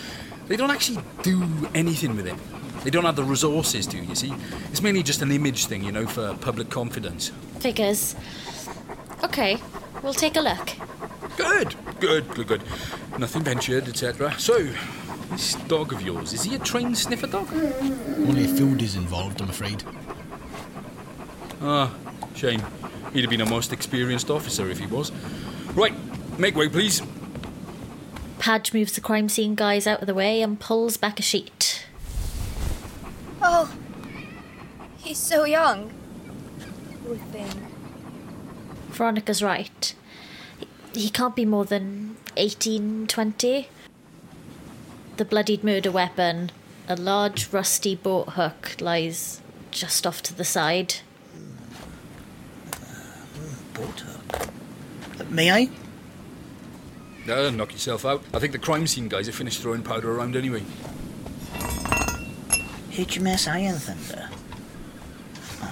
They 0.48 0.58
don't 0.58 0.72
actually 0.72 1.04
do 1.24 1.44
anything 1.74 2.16
with 2.16 2.28
it. 2.28 2.36
They 2.84 2.90
don't 2.90 3.06
have 3.06 3.16
the 3.16 3.24
resources 3.24 3.86
to, 3.88 3.98
you 3.98 4.16
see. 4.16 4.34
It's 4.72 4.82
mainly 4.82 5.04
just 5.04 5.22
an 5.22 5.32
image 5.32 5.68
thing, 5.68 5.84
you 5.84 5.92
know, 5.92 6.08
for 6.08 6.34
public 6.42 6.70
confidence. 6.70 7.32
Figures. 7.60 8.16
Okay, 9.24 9.58
we'll 10.02 10.14
take 10.14 10.36
a 10.36 10.42
look. 10.42 10.72
Good, 11.38 11.76
good, 12.00 12.28
good, 12.34 12.48
good. 12.48 12.64
Nothing 13.20 13.44
ventured, 13.44 13.88
etc. 13.88 14.34
So, 14.40 14.68
this 15.30 15.54
dog 15.68 15.94
of 15.94 16.02
yours, 16.02 16.34
is 16.34 16.44
he 16.44 16.56
a 16.56 16.60
trained 16.60 16.98
sniffer 16.98 17.28
dog? 17.28 17.54
Only 17.54 18.46
if 18.46 18.58
food 18.58 18.82
is 18.82 18.96
involved, 18.96 19.42
I'm 19.42 19.50
afraid. 19.50 19.84
Ah, 21.62 21.94
shame. 22.36 22.64
He'd 23.14 23.22
have 23.22 23.30
been 23.30 23.42
a 23.42 23.46
most 23.46 23.72
experienced 23.72 24.30
officer 24.32 24.70
if 24.70 24.80
he 24.80 24.88
was. 24.88 25.12
Right, 25.76 25.94
make 26.40 26.56
way, 26.56 26.68
please. 26.68 27.02
Padge 28.42 28.74
moves 28.74 28.94
the 28.94 29.02
crime 29.02 29.30
scene 29.30 29.54
guys 29.54 29.86
out 29.86 30.02
of 30.02 30.08
the 30.08 30.16
way 30.16 30.42
and 30.42 30.60
pulls 30.60 30.98
back 30.98 31.20
a 31.20 31.22
sheet. 31.22 31.86
Oh, 33.40 33.72
he's 34.98 35.20
so 35.20 35.44
young. 35.46 35.92
Poor 37.06 37.18
thing. 37.18 37.68
Veronica's 38.90 39.44
right. 39.44 39.94
He- 40.60 41.02
He 41.02 41.10
can't 41.12 41.36
be 41.36 41.46
more 41.46 41.66
than 41.66 42.18
18, 42.36 43.06
20. 43.06 43.70
The 45.18 45.26
bloodied 45.26 45.64
murder 45.64 45.92
weapon, 45.92 46.50
a 46.90 46.96
large 46.96 47.54
rusty 47.54 47.94
boat 47.96 48.30
hook, 48.30 48.76
lies 48.82 49.40
just 49.70 50.08
off 50.08 50.24
to 50.24 50.34
the 50.34 50.44
side. 50.44 50.96
Boat 53.76 54.00
hook. 54.02 55.30
May 55.30 55.52
I? 55.52 55.70
Uh, 57.30 57.50
knock 57.52 57.72
yourself 57.72 58.06
out. 58.06 58.24
I 58.34 58.40
think 58.40 58.52
the 58.52 58.60
crime 58.60 58.88
scene 58.88 59.08
guys 59.08 59.28
have 59.28 59.36
finished 59.36 59.62
throwing 59.62 59.84
powder 59.84 60.12
around 60.12 60.36
anyway. 60.36 60.64
HMS 62.92 63.48
Iron 63.48 63.76
Thunder. 63.76 64.30
Um, 65.62 65.68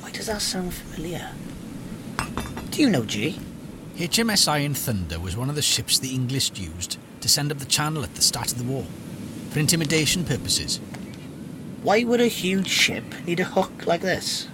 Why 0.00 0.10
does 0.10 0.26
that 0.26 0.40
sound 0.40 0.74
familiar? 0.74 1.30
Do 2.70 2.80
you 2.80 2.90
know, 2.90 3.04
G? 3.04 3.38
HMS 3.96 4.48
Iron 4.48 4.74
Thunder 4.74 5.20
was 5.20 5.36
one 5.36 5.50
of 5.50 5.54
the 5.54 5.62
ships 5.62 5.98
the 5.98 6.14
English 6.14 6.58
used 6.58 6.98
to 7.20 7.28
send 7.28 7.52
up 7.52 7.58
the 7.58 7.66
channel 7.66 8.02
at 8.02 8.14
the 8.14 8.22
start 8.22 8.50
of 8.50 8.58
the 8.58 8.64
war, 8.64 8.84
for 9.50 9.60
intimidation 9.60 10.24
purposes. 10.24 10.80
Why 11.82 12.02
would 12.02 12.20
a 12.20 12.26
huge 12.26 12.68
ship 12.68 13.04
need 13.26 13.40
a 13.40 13.44
hook 13.44 13.86
like 13.86 14.00
this? 14.00 14.48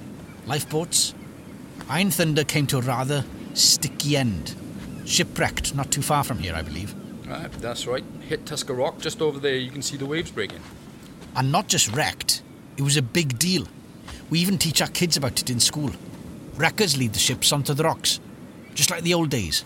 Lifeboats. 0.46 1.14
Iron 1.88 2.10
Thunder 2.10 2.42
came 2.42 2.66
to 2.66 2.78
a 2.78 2.82
rather 2.82 3.24
sticky 3.54 4.16
end. 4.16 4.54
Shipwrecked 5.08 5.74
not 5.74 5.90
too 5.90 6.02
far 6.02 6.22
from 6.22 6.38
here, 6.38 6.54
I 6.54 6.60
believe. 6.60 6.94
Right, 7.26 7.50
that's 7.52 7.86
right. 7.86 8.04
Hit 8.28 8.44
Tusker 8.44 8.74
Rock, 8.74 9.00
just 9.00 9.22
over 9.22 9.38
there, 9.38 9.56
you 9.56 9.70
can 9.70 9.80
see 9.80 9.96
the 9.96 10.04
waves 10.04 10.30
breaking. 10.30 10.60
And 11.34 11.50
not 11.50 11.66
just 11.66 11.90
wrecked, 11.94 12.42
it 12.76 12.82
was 12.82 12.98
a 12.98 13.02
big 13.02 13.38
deal. 13.38 13.66
We 14.28 14.38
even 14.40 14.58
teach 14.58 14.82
our 14.82 14.88
kids 14.88 15.16
about 15.16 15.40
it 15.40 15.48
in 15.48 15.60
school. 15.60 15.90
Wreckers 16.56 16.98
lead 16.98 17.14
the 17.14 17.18
ships 17.18 17.52
onto 17.52 17.72
the 17.72 17.84
rocks, 17.84 18.20
just 18.74 18.90
like 18.90 19.02
the 19.02 19.14
old 19.14 19.30
days. 19.30 19.64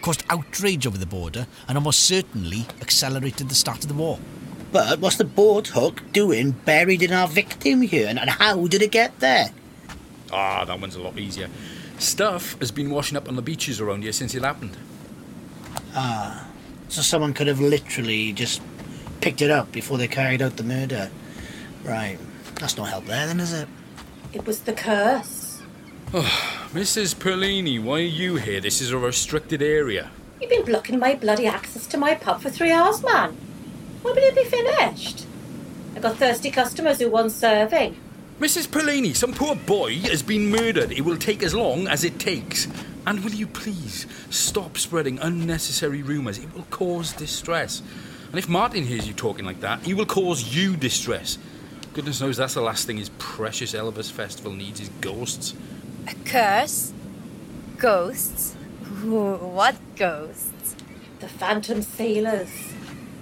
Caused 0.00 0.24
outrage 0.30 0.86
over 0.86 0.96
the 0.96 1.04
border 1.04 1.46
and 1.68 1.76
almost 1.76 2.00
certainly 2.00 2.64
accelerated 2.80 3.50
the 3.50 3.54
start 3.54 3.82
of 3.82 3.88
the 3.88 3.94
war. 3.94 4.18
But 4.72 5.00
what's 5.00 5.16
the 5.16 5.24
boat 5.24 5.68
hook 5.68 6.02
doing 6.12 6.52
buried 6.52 7.02
in 7.02 7.12
our 7.12 7.28
victim 7.28 7.82
here, 7.82 8.06
and 8.08 8.18
and 8.18 8.30
how 8.30 8.66
did 8.66 8.80
it 8.80 8.92
get 8.92 9.18
there? 9.20 9.50
Ah, 10.32 10.64
that 10.64 10.80
one's 10.80 10.94
a 10.94 11.02
lot 11.02 11.18
easier. 11.18 11.50
Stuff 12.00 12.58
has 12.60 12.70
been 12.70 12.88
washing 12.88 13.18
up 13.18 13.28
on 13.28 13.36
the 13.36 13.42
beaches 13.42 13.78
around 13.78 14.04
here 14.04 14.12
since 14.12 14.34
it 14.34 14.42
happened. 14.42 14.74
Ah, 15.94 16.48
so 16.88 17.02
someone 17.02 17.34
could 17.34 17.46
have 17.46 17.60
literally 17.60 18.32
just 18.32 18.62
picked 19.20 19.42
it 19.42 19.50
up 19.50 19.70
before 19.70 19.98
they 19.98 20.08
carried 20.08 20.40
out 20.40 20.56
the 20.56 20.62
murder. 20.62 21.10
Right, 21.84 22.18
that's 22.54 22.78
no 22.78 22.84
help 22.84 23.04
there, 23.04 23.26
then, 23.26 23.38
is 23.38 23.52
it? 23.52 23.68
It 24.32 24.46
was 24.46 24.60
the 24.60 24.72
curse. 24.72 25.60
Mrs. 26.72 27.14
Perlini, 27.14 27.82
why 27.82 27.98
are 27.98 28.00
you 28.00 28.36
here? 28.36 28.62
This 28.62 28.80
is 28.80 28.92
a 28.92 28.98
restricted 28.98 29.60
area. 29.60 30.10
You've 30.40 30.48
been 30.48 30.64
blocking 30.64 30.98
my 30.98 31.14
bloody 31.14 31.46
access 31.46 31.86
to 31.88 31.98
my 31.98 32.14
pub 32.14 32.40
for 32.40 32.48
three 32.48 32.72
hours, 32.72 33.02
man. 33.02 33.36
When 34.00 34.14
will 34.14 34.22
it 34.22 34.34
be 34.34 34.44
finished? 34.44 35.26
I've 35.94 36.00
got 36.00 36.16
thirsty 36.16 36.50
customers 36.50 36.98
who 36.98 37.10
want 37.10 37.32
serving. 37.32 37.94
Mrs. 38.40 38.68
Perlini, 38.68 39.14
some 39.14 39.34
poor 39.34 39.54
boy 39.54 39.96
has 39.98 40.22
been 40.22 40.50
murdered. 40.50 40.92
It 40.92 41.02
will 41.02 41.18
take 41.18 41.42
as 41.42 41.54
long 41.54 41.86
as 41.86 42.04
it 42.04 42.18
takes. 42.18 42.68
And 43.06 43.22
will 43.22 43.34
you 43.34 43.46
please 43.46 44.06
stop 44.30 44.78
spreading 44.78 45.18
unnecessary 45.18 46.02
rumours? 46.02 46.38
It 46.38 46.54
will 46.54 46.64
cause 46.70 47.12
distress. 47.12 47.82
And 48.30 48.38
if 48.38 48.48
Martin 48.48 48.84
hears 48.84 49.06
you 49.06 49.12
talking 49.12 49.44
like 49.44 49.60
that, 49.60 49.82
he 49.82 49.92
will 49.92 50.06
cause 50.06 50.56
you 50.56 50.74
distress. 50.74 51.36
Goodness 51.92 52.22
knows 52.22 52.38
that's 52.38 52.54
the 52.54 52.62
last 52.62 52.86
thing 52.86 52.96
his 52.96 53.10
precious 53.18 53.74
Elvis 53.74 54.10
Festival 54.10 54.54
needs 54.54 54.80
is 54.80 54.88
ghosts. 55.02 55.52
A 56.08 56.14
curse? 56.24 56.94
Ghosts? 57.76 58.56
Ooh, 59.04 59.34
what 59.36 59.76
ghosts? 59.96 60.76
The 61.18 61.28
phantom 61.28 61.82
sailors. 61.82 62.72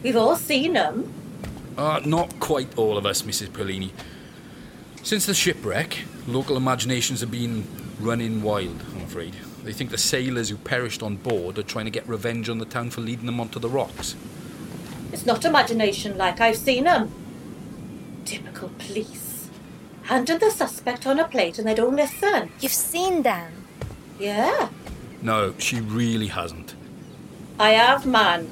We've 0.00 0.16
all 0.16 0.36
seen 0.36 0.74
them. 0.74 1.12
Uh, 1.76 2.02
not 2.04 2.38
quite 2.38 2.78
all 2.78 2.96
of 2.96 3.04
us, 3.04 3.22
Mrs. 3.22 3.48
Perlini. 3.48 3.90
Since 5.08 5.24
the 5.24 5.32
shipwreck, 5.32 6.00
local 6.26 6.58
imaginations 6.58 7.22
have 7.22 7.30
been 7.30 7.66
running 7.98 8.42
wild, 8.42 8.84
I'm 8.94 9.04
afraid. 9.04 9.34
They 9.64 9.72
think 9.72 9.90
the 9.90 9.96
sailors 9.96 10.50
who 10.50 10.58
perished 10.58 11.02
on 11.02 11.16
board 11.16 11.58
are 11.58 11.62
trying 11.62 11.86
to 11.86 11.90
get 11.90 12.06
revenge 12.06 12.50
on 12.50 12.58
the 12.58 12.66
town 12.66 12.90
for 12.90 13.00
leading 13.00 13.24
them 13.24 13.40
onto 13.40 13.58
the 13.58 13.70
rocks. 13.70 14.14
It's 15.10 15.24
not 15.24 15.46
imagination 15.46 16.18
like 16.18 16.42
I've 16.42 16.58
seen 16.58 16.84
them. 16.84 17.10
Typical 18.26 18.70
police. 18.76 19.48
Handed 20.02 20.40
the 20.40 20.50
suspect 20.50 21.06
on 21.06 21.18
a 21.18 21.26
plate 21.26 21.58
and 21.58 21.66
they 21.66 21.74
don't 21.74 21.96
listen. 21.96 22.50
You've 22.60 22.70
seen 22.70 23.22
them? 23.22 23.64
Yeah, 24.18 24.68
No, 25.22 25.54
she 25.56 25.80
really 25.80 26.26
hasn't. 26.26 26.74
I 27.58 27.70
have, 27.70 28.04
man. 28.04 28.46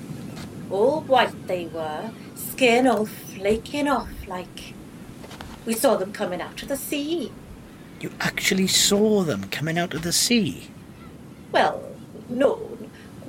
All 0.70 1.02
white 1.02 1.48
they 1.48 1.66
were, 1.66 2.12
skin 2.34 2.86
all 2.86 3.04
flaking 3.04 3.88
off 3.88 4.08
like 4.26 4.72
We 5.66 5.74
saw 5.74 5.96
them 5.96 6.12
coming 6.12 6.40
out 6.40 6.62
of 6.62 6.68
the 6.68 6.76
sea. 6.76 7.32
You 8.00 8.12
actually 8.20 8.68
saw 8.68 9.22
them 9.22 9.48
coming 9.48 9.78
out 9.78 9.94
of 9.94 10.02
the 10.02 10.12
sea? 10.12 10.70
Well, 11.52 11.82
no, 12.28 12.78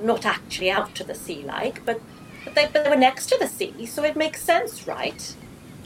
not 0.01 0.25
actually 0.25 0.69
out 0.69 0.93
to 0.95 1.03
the 1.03 1.15
sea 1.15 1.43
like, 1.43 1.83
but, 1.85 1.99
but 2.45 2.55
they, 2.55 2.67
they 2.67 2.87
were 2.89 2.95
next 2.95 3.27
to 3.27 3.37
the 3.39 3.47
sea, 3.47 3.85
so 3.85 4.03
it 4.03 4.15
makes 4.15 4.41
sense, 4.41 4.87
right? 4.87 5.35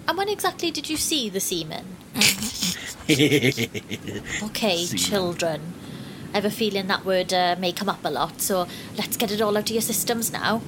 And 0.07 0.17
when 0.17 0.29
exactly 0.29 0.71
did 0.71 0.89
you 0.89 0.97
see 0.97 1.29
the 1.29 1.39
seamen? 1.39 1.97
Okay, 4.43 4.85
children. 4.85 5.73
I 6.33 6.37
have 6.37 6.45
a 6.45 6.51
feeling 6.51 6.87
that 6.87 7.03
word 7.03 7.33
uh, 7.33 7.57
may 7.59 7.73
come 7.73 7.89
up 7.89 8.05
a 8.05 8.09
lot, 8.09 8.39
so 8.39 8.67
let's 8.97 9.17
get 9.17 9.31
it 9.31 9.41
all 9.41 9.57
out 9.57 9.69
of 9.69 9.71
your 9.71 9.81
systems 9.81 10.31
now. 10.31 10.61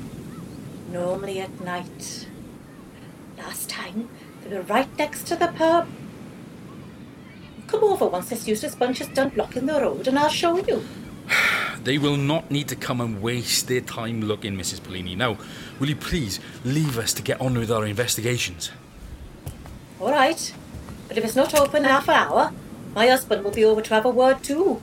Normally 0.92 1.40
at 1.40 1.62
night. 1.62 2.28
Last 3.38 3.70
time, 3.70 4.10
they 4.50 4.58
were 4.58 4.64
right 4.64 4.98
next 4.98 5.28
to 5.28 5.36
the 5.36 5.48
pub. 5.48 5.88
Come 7.68 7.84
over 7.84 8.08
once 8.08 8.30
this 8.30 8.48
useless 8.48 8.76
bunch 8.76 9.02
is 9.02 9.08
done 9.08 9.30
blocking 9.30 9.66
the 9.66 9.82
road 9.82 10.08
and 10.08 10.18
I'll 10.20 10.30
show 10.30 10.58
you. 10.58 10.84
They 11.84 11.98
will 11.98 12.16
not 12.16 12.50
need 12.50 12.70
to 12.70 12.78
come 12.78 13.02
and 13.02 13.22
waste 13.22 13.68
their 13.68 13.82
time 13.82 14.22
looking, 14.22 14.56
Mrs. 14.56 14.80
Perlini. 14.80 15.18
Now, 15.18 15.38
will 15.80 15.90
you 15.90 15.98
please 15.98 16.40
leave 16.64 16.98
us 16.98 17.12
to 17.14 17.22
get 17.22 17.42
on 17.42 17.58
with 17.58 17.70
our 17.70 17.86
investigations? 17.86 18.72
All 20.00 20.12
right, 20.12 20.54
but 21.10 21.18
if 21.18 21.26
it's 21.26 21.36
not 21.36 21.54
open 21.60 21.84
in 21.84 21.90
half 21.90 22.08
an 22.08 22.16
hour, 22.16 22.54
my 22.96 23.08
husband 23.08 23.44
will 23.44 23.52
be 23.52 23.66
over 23.66 23.82
to 23.82 23.94
have 23.96 24.06
a 24.06 24.10
word 24.10 24.44
too. 24.44 24.82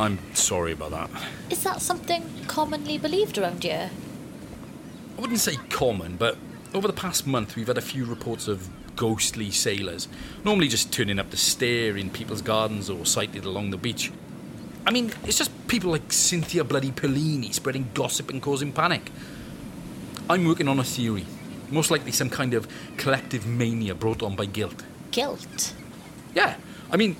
I'm 0.00 0.18
sorry 0.34 0.72
about 0.72 0.90
that. 0.90 1.10
Is 1.50 1.62
that 1.62 1.80
something 1.80 2.24
commonly 2.48 2.98
believed 2.98 3.38
around 3.38 3.62
here? 3.62 3.90
I 5.16 5.20
wouldn't 5.20 5.38
say 5.38 5.56
common, 5.68 6.16
but 6.16 6.36
over 6.74 6.86
the 6.86 6.92
past 6.92 7.26
month 7.26 7.56
we've 7.56 7.66
had 7.66 7.78
a 7.78 7.82
few 7.82 8.04
reports 8.04 8.48
of 8.48 8.68
ghostly 8.96 9.50
sailors, 9.50 10.08
normally 10.44 10.68
just 10.68 10.92
turning 10.92 11.18
up 11.18 11.30
to 11.30 11.36
stare 11.36 11.96
in 11.96 12.10
people's 12.10 12.42
gardens 12.42 12.88
or 12.90 13.04
sighted 13.06 13.44
along 13.44 13.70
the 13.70 13.76
beach. 13.76 14.12
I 14.86 14.90
mean, 14.90 15.12
it's 15.24 15.38
just 15.38 15.50
people 15.68 15.90
like 15.90 16.12
Cynthia 16.12 16.64
Bloody 16.64 16.90
Perlini 16.90 17.52
spreading 17.52 17.90
gossip 17.94 18.30
and 18.30 18.42
causing 18.42 18.72
panic. 18.72 19.10
I'm 20.28 20.44
working 20.44 20.68
on 20.68 20.78
a 20.78 20.84
theory, 20.84 21.26
most 21.70 21.90
likely 21.90 22.12
some 22.12 22.30
kind 22.30 22.54
of 22.54 22.68
collective 22.96 23.46
mania 23.46 23.94
brought 23.94 24.22
on 24.22 24.34
by 24.34 24.46
guilt. 24.46 24.82
Guilt? 25.10 25.74
Yeah, 26.34 26.56
I 26.90 26.96
mean, 26.96 27.16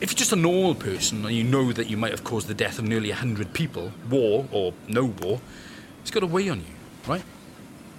if 0.00 0.10
you're 0.10 0.18
just 0.18 0.32
a 0.32 0.36
normal 0.36 0.74
person 0.74 1.24
and 1.24 1.34
you 1.34 1.44
know 1.44 1.72
that 1.72 1.88
you 1.88 1.96
might 1.96 2.10
have 2.10 2.24
caused 2.24 2.48
the 2.48 2.54
death 2.54 2.78
of 2.78 2.84
nearly 2.84 3.10
a 3.10 3.14
hundred 3.14 3.52
people, 3.52 3.92
war 4.10 4.46
or 4.50 4.72
no 4.88 5.04
war, 5.04 5.40
it's 6.02 6.10
got 6.10 6.22
a 6.22 6.26
weigh 6.26 6.48
on 6.48 6.60
you, 6.60 6.74
right? 7.06 7.22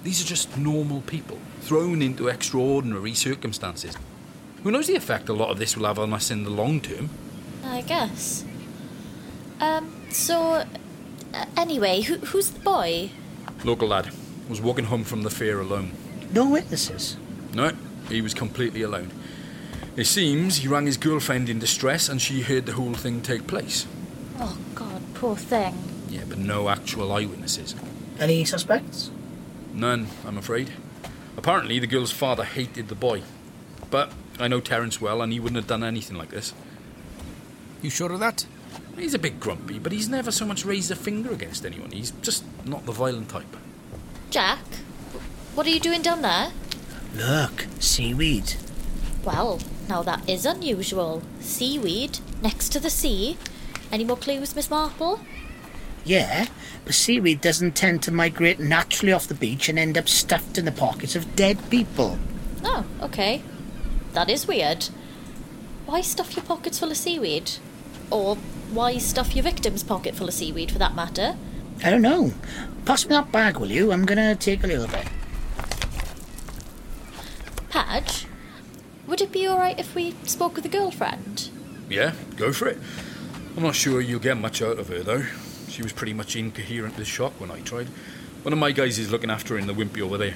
These 0.05 0.21
are 0.21 0.27
just 0.27 0.55
normal 0.55 1.01
people 1.01 1.39
thrown 1.61 2.03
into 2.03 2.27
extraordinary 2.27 3.15
circumstances. 3.15 3.97
Who 4.61 4.69
knows 4.69 4.85
the 4.85 4.95
effect 4.95 5.29
a 5.29 5.33
lot 5.33 5.49
of 5.49 5.57
this 5.57 5.75
will 5.75 5.87
have 5.87 5.97
on 5.97 6.13
us 6.13 6.29
in 6.29 6.43
the 6.43 6.51
long 6.51 6.79
term? 6.79 7.09
I 7.63 7.81
guess. 7.81 8.45
Um, 9.59 9.91
so. 10.11 10.63
Uh, 11.33 11.45
anyway, 11.57 12.01
who, 12.01 12.17
who's 12.17 12.51
the 12.51 12.59
boy? 12.59 13.09
Local 13.63 13.87
lad 13.87 14.11
was 14.47 14.61
walking 14.61 14.85
home 14.85 15.03
from 15.03 15.23
the 15.23 15.31
fair 15.31 15.59
alone. 15.59 15.91
No 16.31 16.51
witnesses? 16.51 17.17
No, 17.55 17.71
he 18.07 18.21
was 18.21 18.35
completely 18.35 18.83
alone. 18.83 19.09
It 19.97 20.05
seems 20.05 20.57
he 20.57 20.67
rang 20.67 20.85
his 20.85 20.97
girlfriend 20.97 21.49
in 21.49 21.57
distress 21.57 22.09
and 22.09 22.21
she 22.21 22.41
heard 22.41 22.67
the 22.67 22.73
whole 22.73 22.93
thing 22.93 23.23
take 23.23 23.47
place. 23.47 23.87
Oh, 24.39 24.55
God, 24.75 25.01
poor 25.15 25.35
thing. 25.35 25.75
Yeah, 26.09 26.25
but 26.29 26.37
no 26.37 26.69
actual 26.69 27.11
eyewitnesses. 27.11 27.73
Any 28.19 28.45
suspects? 28.45 29.09
None, 29.75 30.07
I'm 30.25 30.37
afraid. 30.37 30.71
Apparently, 31.37 31.79
the 31.79 31.87
girl's 31.87 32.11
father 32.11 32.45
hated 32.45 32.87
the 32.87 32.95
boy. 32.95 33.23
But 33.91 34.11
I 34.39 34.47
know 34.47 34.61
Terence 34.61 35.01
well, 35.01 35.21
and 35.21 35.33
he 35.33 35.39
wouldn't 35.39 35.57
have 35.57 35.67
done 35.67 35.83
anything 35.83 36.17
like 36.17 36.29
this. 36.29 36.53
You 37.81 37.89
sure 37.89 38.11
of 38.11 38.21
that? 38.21 38.45
He's 38.97 39.13
a 39.13 39.19
bit 39.19 39.39
grumpy, 39.39 39.77
but 39.77 39.91
he's 39.91 40.07
never 40.07 40.31
so 40.31 40.45
much 40.45 40.65
raised 40.65 40.89
a 40.91 40.95
finger 40.95 41.31
against 41.31 41.65
anyone. 41.65 41.91
He's 41.91 42.11
just 42.21 42.45
not 42.65 42.85
the 42.85 42.93
violent 42.93 43.29
type. 43.29 43.57
Jack, 44.29 44.63
what 45.53 45.67
are 45.67 45.71
you 45.71 45.81
doing 45.81 46.01
down 46.01 46.21
there? 46.21 46.51
Look, 47.13 47.65
seaweed. 47.79 48.53
Well, 49.23 49.59
now 49.89 50.03
that 50.03 50.27
is 50.29 50.45
unusual. 50.45 51.21
Seaweed, 51.41 52.19
next 52.41 52.69
to 52.69 52.79
the 52.79 52.89
sea. 52.89 53.37
Any 53.91 54.05
more 54.05 54.17
clues, 54.17 54.55
Miss 54.55 54.69
Marple? 54.69 55.19
Yeah, 56.05 56.45
but 56.85 56.93
seaweed 56.93 57.41
doesn't 57.41 57.75
tend 57.75 58.03
to 58.03 58.11
migrate 58.11 58.59
naturally 58.59 59.11
off 59.11 59.27
the 59.27 59.33
beach 59.33 59.67
and 59.67 59.79
end 59.79 59.97
up 59.97 60.07
stuffed 60.07 60.57
in 60.57 60.65
the 60.65 60.71
pockets 60.71 61.15
of 61.15 61.35
dead 61.35 61.57
people. 61.71 62.19
Oh, 62.63 62.85
okay. 63.01 63.41
That 64.13 64.29
is 64.29 64.47
weird. 64.47 64.85
Why 65.87 66.01
stuff 66.01 66.35
your 66.35 66.45
pockets 66.45 66.79
full 66.79 66.91
of 66.91 66.97
seaweed? 66.97 67.51
Or 68.11 68.35
why 68.71 68.97
stuff 68.99 69.35
your 69.35 69.43
victim's 69.43 69.83
pocket 69.83 70.15
full 70.15 70.27
of 70.27 70.33
seaweed, 70.33 70.71
for 70.71 70.77
that 70.77 70.95
matter? 70.95 71.35
I 71.83 71.89
don't 71.89 72.01
know. 72.03 72.33
Pass 72.85 73.05
me 73.05 73.09
that 73.09 73.31
bag, 73.31 73.57
will 73.57 73.71
you? 73.71 73.91
I'm 73.91 74.05
gonna 74.05 74.35
take 74.35 74.63
a 74.63 74.67
little 74.67 74.87
bit. 74.87 75.07
Padge, 77.69 78.25
would 79.07 79.21
it 79.21 79.31
be 79.31 79.47
alright 79.47 79.79
if 79.79 79.95
we 79.95 80.15
spoke 80.23 80.55
with 80.55 80.65
a 80.65 80.69
girlfriend? 80.69 81.49
Yeah, 81.89 82.13
go 82.37 82.53
for 82.53 82.67
it. 82.67 82.77
I'm 83.57 83.63
not 83.63 83.75
sure 83.75 84.01
you'll 84.01 84.19
get 84.19 84.37
much 84.37 84.61
out 84.61 84.77
of 84.79 84.87
her, 84.89 85.03
though. 85.03 85.25
She 85.75 85.83
was 85.83 85.91
pretty 85.91 86.13
much 86.13 86.37
incoherent 86.37 86.97
with 86.97 87.05
shock 87.05 87.33
when 87.37 87.51
I 87.51 87.59
tried. 87.59 87.87
One 88.43 88.53
of 88.53 88.59
my 88.59 88.71
guys 88.71 88.97
is 88.97 89.11
looking 89.11 89.29
after 89.29 89.55
her 89.55 89.59
in 89.59 89.67
the 89.67 89.73
wimpy 89.73 89.99
over 89.99 90.17
there. 90.17 90.33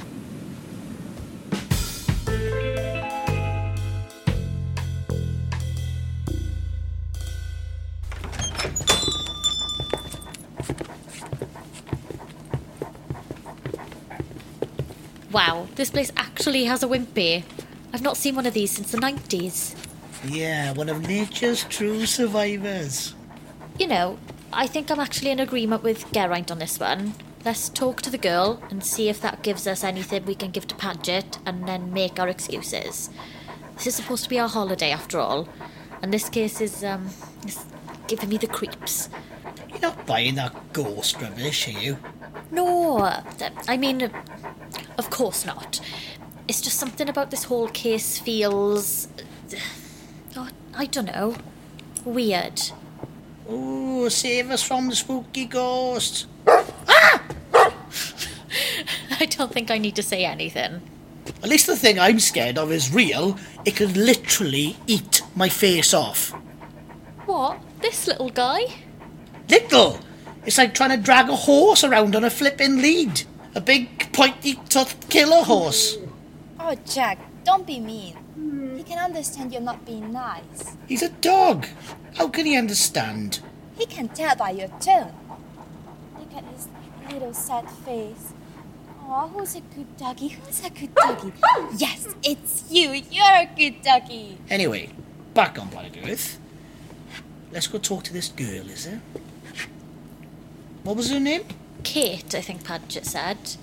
Wow, 15.31 15.69
this 15.75 15.89
place 15.89 16.11
actually 16.17 16.65
has 16.65 16.83
a 16.83 16.87
wimpy. 16.87 17.45
I've 17.93 18.01
not 18.01 18.17
seen 18.17 18.35
one 18.35 18.45
of 18.45 18.53
these 18.53 18.71
since 18.71 18.91
the 18.91 18.97
90s. 18.97 19.73
Yeah, 20.25 20.73
one 20.73 20.89
of 20.89 21.07
nature's 21.07 21.63
true 21.63 22.05
survivors. 22.05 23.15
You 23.79 23.87
know, 23.87 24.19
I 24.51 24.65
think 24.65 24.89
I'm 24.89 24.99
actually 24.99 25.31
in 25.31 25.39
agreement 25.39 25.83
with 25.83 26.11
Geraint 26.11 26.49
on 26.49 26.59
this 26.59 26.79
one. 26.79 27.13
Let's 27.45 27.69
talk 27.69 28.01
to 28.01 28.09
the 28.09 28.17
girl 28.17 28.61
and 28.69 28.83
see 28.83 29.07
if 29.07 29.21
that 29.21 29.43
gives 29.43 29.67
us 29.67 29.83
anything 29.83 30.25
we 30.25 30.35
can 30.35 30.51
give 30.51 30.67
to 30.67 30.75
Paget 30.75 31.37
and 31.45 31.67
then 31.67 31.93
make 31.93 32.19
our 32.19 32.27
excuses. 32.27 33.09
This 33.75 33.87
is 33.87 33.95
supposed 33.95 34.23
to 34.23 34.29
be 34.29 34.39
our 34.39 34.49
holiday 34.49 34.91
after 34.91 35.19
all, 35.19 35.47
and 36.01 36.11
this 36.11 36.29
case 36.29 36.59
is, 36.61 36.83
um, 36.83 37.09
is 37.47 37.63
giving 38.07 38.29
me 38.29 38.37
the 38.37 38.47
creeps. 38.47 39.07
You're 39.69 39.79
not 39.79 40.05
buying 40.07 40.35
that 40.35 40.73
ghost 40.73 41.21
rubbish, 41.21 41.67
are 41.67 41.79
you? 41.79 41.99
No, 42.51 42.97
I 43.67 43.77
mean, 43.77 44.11
of 44.97 45.09
course 45.11 45.45
not. 45.45 45.79
It's 46.47 46.59
just 46.59 46.79
something 46.79 47.07
about 47.07 47.29
this 47.29 47.45
whole 47.45 47.69
case 47.69 48.17
feels. 48.17 49.07
Oh, 50.35 50.47
I 50.75 50.85
don't 50.85 51.07
know. 51.07 51.35
Weird. 52.05 52.61
Oh, 53.51 54.07
save 54.09 54.51
us 54.51 54.61
from 54.61 54.89
the 54.89 54.95
spooky 54.95 55.45
ghosts. 55.45 56.27
Ah! 56.47 57.23
I 59.19 59.25
don't 59.25 59.51
think 59.51 59.71
I 59.71 59.79
need 59.79 59.95
to 59.95 60.03
say 60.03 60.23
anything. 60.23 60.81
At 61.41 61.49
least 61.49 61.65
the 61.65 61.75
thing 61.75 61.99
I'm 61.99 62.19
scared 62.19 62.59
of 62.59 62.71
is 62.71 62.93
real. 62.93 63.37
It 63.65 63.75
could 63.75 63.97
literally 63.97 64.77
eat 64.85 65.23
my 65.35 65.49
face 65.49 65.93
off. 65.93 66.31
What? 67.25 67.59
This 67.81 68.07
little 68.07 68.29
guy? 68.29 68.61
Little! 69.49 69.99
It's 70.45 70.57
like 70.57 70.73
trying 70.73 70.91
to 70.91 70.97
drag 70.97 71.29
a 71.29 71.35
horse 71.35 71.83
around 71.83 72.15
on 72.15 72.23
a 72.23 72.29
flipping 72.29 72.81
lead. 72.81 73.23
A 73.55 73.61
big, 73.61 74.11
pointy 74.13 74.59
toothed 74.69 75.09
killer 75.09 75.43
horse. 75.43 75.97
Oh, 76.59 76.75
Jack, 76.85 77.17
don't 77.49 77.65
be 77.65 77.79
mean. 77.79 78.13
Mm-hmm. 78.13 78.77
He 78.77 78.83
can 78.83 78.99
understand 78.99 79.51
you're 79.51 79.69
not 79.71 79.83
being 79.83 80.11
nice. 80.11 80.77
He's 80.87 81.01
a 81.01 81.09
dog. 81.09 81.65
How 82.17 82.27
can 82.27 82.45
he 82.45 82.55
understand? 82.55 83.39
He 83.75 83.87
can 83.87 84.07
tell 84.09 84.35
by 84.35 84.51
your 84.51 84.67
tone. 84.79 85.13
Look 86.19 86.31
at 86.35 86.43
his 86.53 86.67
little 87.11 87.33
sad 87.33 87.67
face. 87.85 88.33
Oh, 89.01 89.31
who's 89.33 89.55
a 89.55 89.61
good 89.61 89.97
doggy? 89.97 90.27
Who's 90.27 90.63
a 90.63 90.69
good 90.69 90.93
doggy? 90.93 91.33
yes, 91.77 92.07
it's 92.21 92.65
you. 92.69 92.91
You're 93.09 93.37
a 93.45 93.49
good 93.57 93.81
doggy. 93.81 94.37
Anyway, 94.47 94.91
back 95.33 95.57
on 95.57 95.69
planet 95.69 95.97
Earth. 96.05 96.37
Let's 97.51 97.65
go 97.65 97.79
talk 97.79 98.03
to 98.03 98.13
this 98.13 98.27
girl, 98.27 98.69
is 98.69 98.85
it? 98.85 98.99
What 100.83 100.95
was 100.97 101.09
her 101.09 101.19
name? 101.19 101.45
Kate, 101.81 102.35
I 102.35 102.41
think 102.41 102.63
Paget 102.63 103.07
said. 103.07 103.55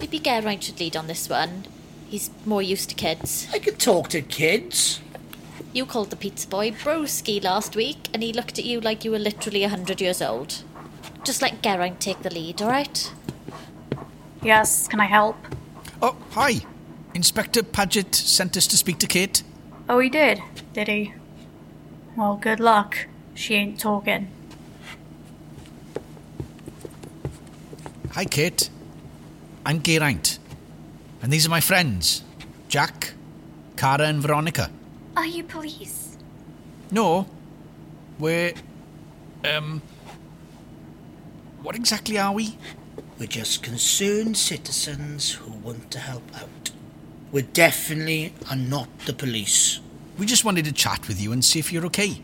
Maybe 0.00 0.18
Geraint 0.18 0.64
should 0.64 0.80
lead 0.80 0.96
on 0.96 1.06
this 1.06 1.28
one. 1.28 1.66
He's 2.08 2.30
more 2.44 2.62
used 2.62 2.88
to 2.90 2.94
kids. 2.94 3.48
I 3.52 3.58
can 3.58 3.76
talk 3.76 4.08
to 4.10 4.22
kids. 4.22 5.00
You 5.72 5.84
called 5.84 6.10
the 6.10 6.16
pizza 6.16 6.48
boy 6.48 6.70
broski 6.70 7.42
last 7.42 7.76
week, 7.76 8.08
and 8.14 8.22
he 8.22 8.32
looked 8.32 8.58
at 8.58 8.64
you 8.64 8.80
like 8.80 9.04
you 9.04 9.10
were 9.10 9.18
literally 9.18 9.64
a 9.64 9.68
hundred 9.68 10.00
years 10.00 10.22
old. 10.22 10.62
Just 11.24 11.42
let 11.42 11.62
Geraint 11.62 12.00
take 12.00 12.22
the 12.22 12.30
lead, 12.30 12.62
alright? 12.62 13.12
Yes, 14.42 14.86
can 14.86 15.00
I 15.00 15.06
help? 15.06 15.36
Oh, 16.00 16.16
hi. 16.30 16.60
Inspector 17.14 17.62
Paget 17.64 18.14
sent 18.14 18.56
us 18.56 18.66
to 18.68 18.76
speak 18.76 18.98
to 18.98 19.06
Kate. 19.06 19.42
Oh, 19.88 19.98
he 19.98 20.08
did, 20.08 20.40
did 20.72 20.88
he? 20.88 21.14
Well, 22.16 22.36
good 22.36 22.60
luck. 22.60 23.06
She 23.34 23.54
ain't 23.54 23.80
talking. 23.80 24.28
Hi, 28.12 28.24
Kate. 28.24 28.70
I'm 29.66 29.82
Geraint. 29.82 30.38
And 31.22 31.32
these 31.32 31.46
are 31.46 31.50
my 31.50 31.60
friends 31.60 32.22
Jack, 32.68 33.14
Cara, 33.76 34.06
and 34.06 34.20
Veronica. 34.20 34.70
Are 35.16 35.26
you 35.26 35.44
police? 35.44 36.16
No, 36.90 37.26
we're. 38.18 38.52
Um. 39.44 39.82
What 41.62 41.74
exactly 41.74 42.18
are 42.18 42.32
we? 42.32 42.56
We're 43.18 43.26
just 43.26 43.62
concerned 43.62 44.36
citizens 44.36 45.32
who 45.32 45.50
want 45.52 45.90
to 45.90 45.98
help 45.98 46.22
out. 46.36 46.70
We 47.32 47.42
definitely 47.42 48.32
are 48.50 48.56
not 48.56 48.88
the 49.00 49.12
police. 49.12 49.80
We 50.18 50.26
just 50.26 50.44
wanted 50.44 50.64
to 50.66 50.72
chat 50.72 51.08
with 51.08 51.20
you 51.20 51.32
and 51.32 51.44
see 51.44 51.58
if 51.58 51.72
you're 51.72 51.86
okay. 51.86 52.22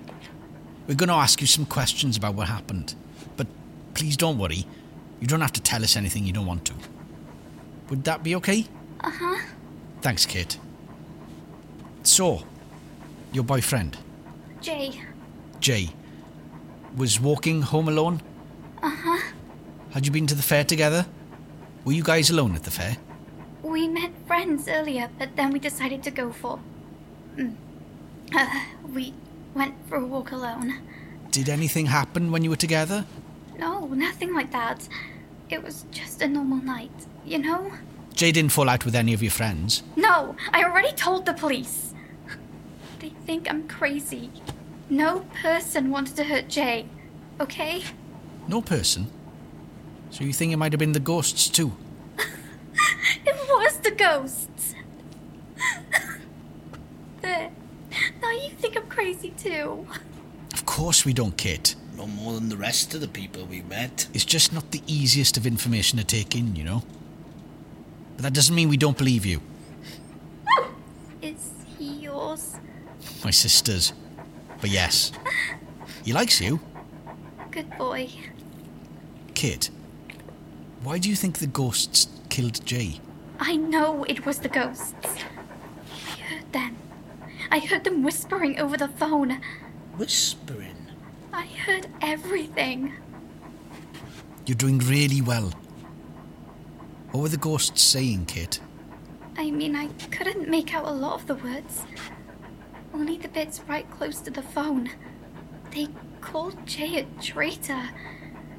We're 0.86 0.94
going 0.94 1.08
to 1.08 1.14
ask 1.14 1.40
you 1.40 1.46
some 1.46 1.66
questions 1.66 2.16
about 2.16 2.34
what 2.34 2.48
happened. 2.48 2.94
But 3.36 3.46
please 3.94 4.16
don't 4.16 4.38
worry. 4.38 4.66
You 5.20 5.26
don't 5.26 5.40
have 5.40 5.52
to 5.52 5.62
tell 5.62 5.82
us 5.82 5.96
anything 5.96 6.24
you 6.24 6.32
don't 6.32 6.46
want 6.46 6.64
to. 6.66 6.74
Would 7.90 8.04
that 8.04 8.22
be 8.22 8.34
okay? 8.36 8.66
Uh 9.02 9.10
huh. 9.10 9.40
Thanks, 10.00 10.26
Kate. 10.26 10.58
So, 12.02 12.44
your 13.32 13.44
boyfriend, 13.44 13.96
Jay. 14.60 15.00
Jay, 15.60 15.90
was 16.96 17.20
walking 17.20 17.62
home 17.62 17.88
alone? 17.88 18.20
Uh 18.82 18.90
huh. 18.90 19.32
Had 19.92 20.06
you 20.06 20.12
been 20.12 20.26
to 20.26 20.34
the 20.34 20.42
fair 20.42 20.64
together? 20.64 21.06
Were 21.84 21.92
you 21.92 22.02
guys 22.02 22.30
alone 22.30 22.54
at 22.54 22.64
the 22.64 22.70
fair? 22.70 22.96
We 23.62 23.88
met 23.88 24.10
friends 24.26 24.66
earlier, 24.68 25.10
but 25.18 25.36
then 25.36 25.52
we 25.52 25.58
decided 25.58 26.02
to 26.04 26.10
go 26.10 26.32
for. 26.32 26.58
Mm. 27.36 27.54
Uh, 28.34 28.64
we 28.92 29.14
went 29.54 29.74
for 29.88 29.96
a 29.96 30.04
walk 30.06 30.32
alone. 30.32 30.74
Did 31.30 31.48
anything 31.48 31.86
happen 31.86 32.30
when 32.32 32.42
you 32.42 32.50
were 32.50 32.56
together? 32.56 33.04
No, 33.58 33.86
nothing 33.86 34.34
like 34.34 34.50
that. 34.52 34.88
It 35.50 35.62
was 35.62 35.84
just 35.90 36.22
a 36.22 36.28
normal 36.28 36.58
night, 36.62 36.90
you 37.24 37.38
know? 37.38 37.72
Jay 38.14 38.32
didn't 38.32 38.52
fall 38.52 38.68
out 38.68 38.84
with 38.84 38.94
any 38.94 39.12
of 39.14 39.22
your 39.22 39.30
friends. 39.30 39.82
No, 39.96 40.36
I 40.52 40.64
already 40.64 40.92
told 40.92 41.26
the 41.26 41.34
police. 41.34 41.94
They 42.98 43.10
think 43.26 43.50
I'm 43.50 43.66
crazy. 43.66 44.30
No 44.88 45.20
person 45.42 45.90
wanted 45.90 46.16
to 46.16 46.24
hurt 46.24 46.48
Jay, 46.48 46.86
okay? 47.40 47.82
No 48.46 48.60
person. 48.60 49.10
So 50.10 50.24
you 50.24 50.32
think 50.32 50.52
it 50.52 50.56
might 50.56 50.72
have 50.72 50.78
been 50.78 50.92
the 50.92 51.00
ghosts 51.00 51.48
too? 51.48 51.72
It 53.24 53.34
was 53.48 53.78
the 53.78 53.90
ghosts. 53.90 54.74
there. 57.22 57.50
Now 58.20 58.30
you 58.32 58.50
think 58.50 58.76
I'm 58.76 58.86
crazy 58.86 59.30
too. 59.30 59.86
Of 60.52 60.66
course 60.66 61.04
we 61.04 61.12
don't, 61.12 61.36
Kate. 61.36 61.74
No 61.96 62.06
more 62.06 62.34
than 62.34 62.48
the 62.48 62.56
rest 62.56 62.94
of 62.94 63.00
the 63.00 63.08
people 63.08 63.44
we 63.46 63.62
met. 63.62 64.08
It's 64.12 64.24
just 64.24 64.52
not 64.52 64.70
the 64.70 64.82
easiest 64.86 65.36
of 65.36 65.46
information 65.46 65.98
to 65.98 66.04
take 66.04 66.34
in, 66.34 66.56
you 66.56 66.64
know? 66.64 66.82
But 68.16 68.22
that 68.24 68.34
doesn't 68.34 68.54
mean 68.54 68.68
we 68.68 68.76
don't 68.76 68.96
believe 68.96 69.26
you. 69.26 69.40
Is 71.22 71.50
he 71.78 71.92
yours? 72.04 72.56
My 73.24 73.30
sister's. 73.30 73.92
But 74.60 74.70
yes. 74.70 75.12
He 76.04 76.12
likes 76.12 76.40
you. 76.40 76.58
Good 77.52 77.70
boy. 77.78 78.08
Kate, 79.34 79.70
why 80.82 80.98
do 80.98 81.08
you 81.08 81.14
think 81.14 81.38
the 81.38 81.46
ghosts 81.46 82.08
killed 82.28 82.64
Jay? 82.66 83.00
I 83.38 83.54
know 83.56 84.02
it 84.04 84.26
was 84.26 84.40
the 84.40 84.48
ghosts. 84.48 84.94
I 85.04 86.20
heard 86.20 86.52
them. 86.52 86.76
I 87.52 87.60
heard 87.60 87.84
them 87.84 88.02
whispering 88.02 88.58
over 88.58 88.76
the 88.76 88.88
phone. 88.88 89.40
Whispering? 89.96 90.74
I 91.32 91.46
heard 91.46 91.86
everything. 92.00 92.92
You're 94.46 94.56
doing 94.56 94.78
really 94.78 95.20
well. 95.20 95.52
What 97.12 97.20
were 97.20 97.28
the 97.28 97.36
ghosts 97.36 97.82
saying, 97.82 98.24
Kate? 98.24 98.58
I 99.36 99.50
mean, 99.50 99.76
I 99.76 99.88
couldn't 100.10 100.48
make 100.48 100.74
out 100.74 100.86
a 100.86 100.92
lot 100.92 101.20
of 101.20 101.26
the 101.26 101.34
words. 101.34 101.82
Only 102.94 103.18
the 103.18 103.28
bits 103.28 103.60
right 103.68 103.88
close 103.90 104.20
to 104.20 104.30
the 104.30 104.42
phone. 104.42 104.90
They 105.74 105.88
called 106.22 106.66
Jay 106.66 106.98
a 107.00 107.22
traitor. 107.22 107.90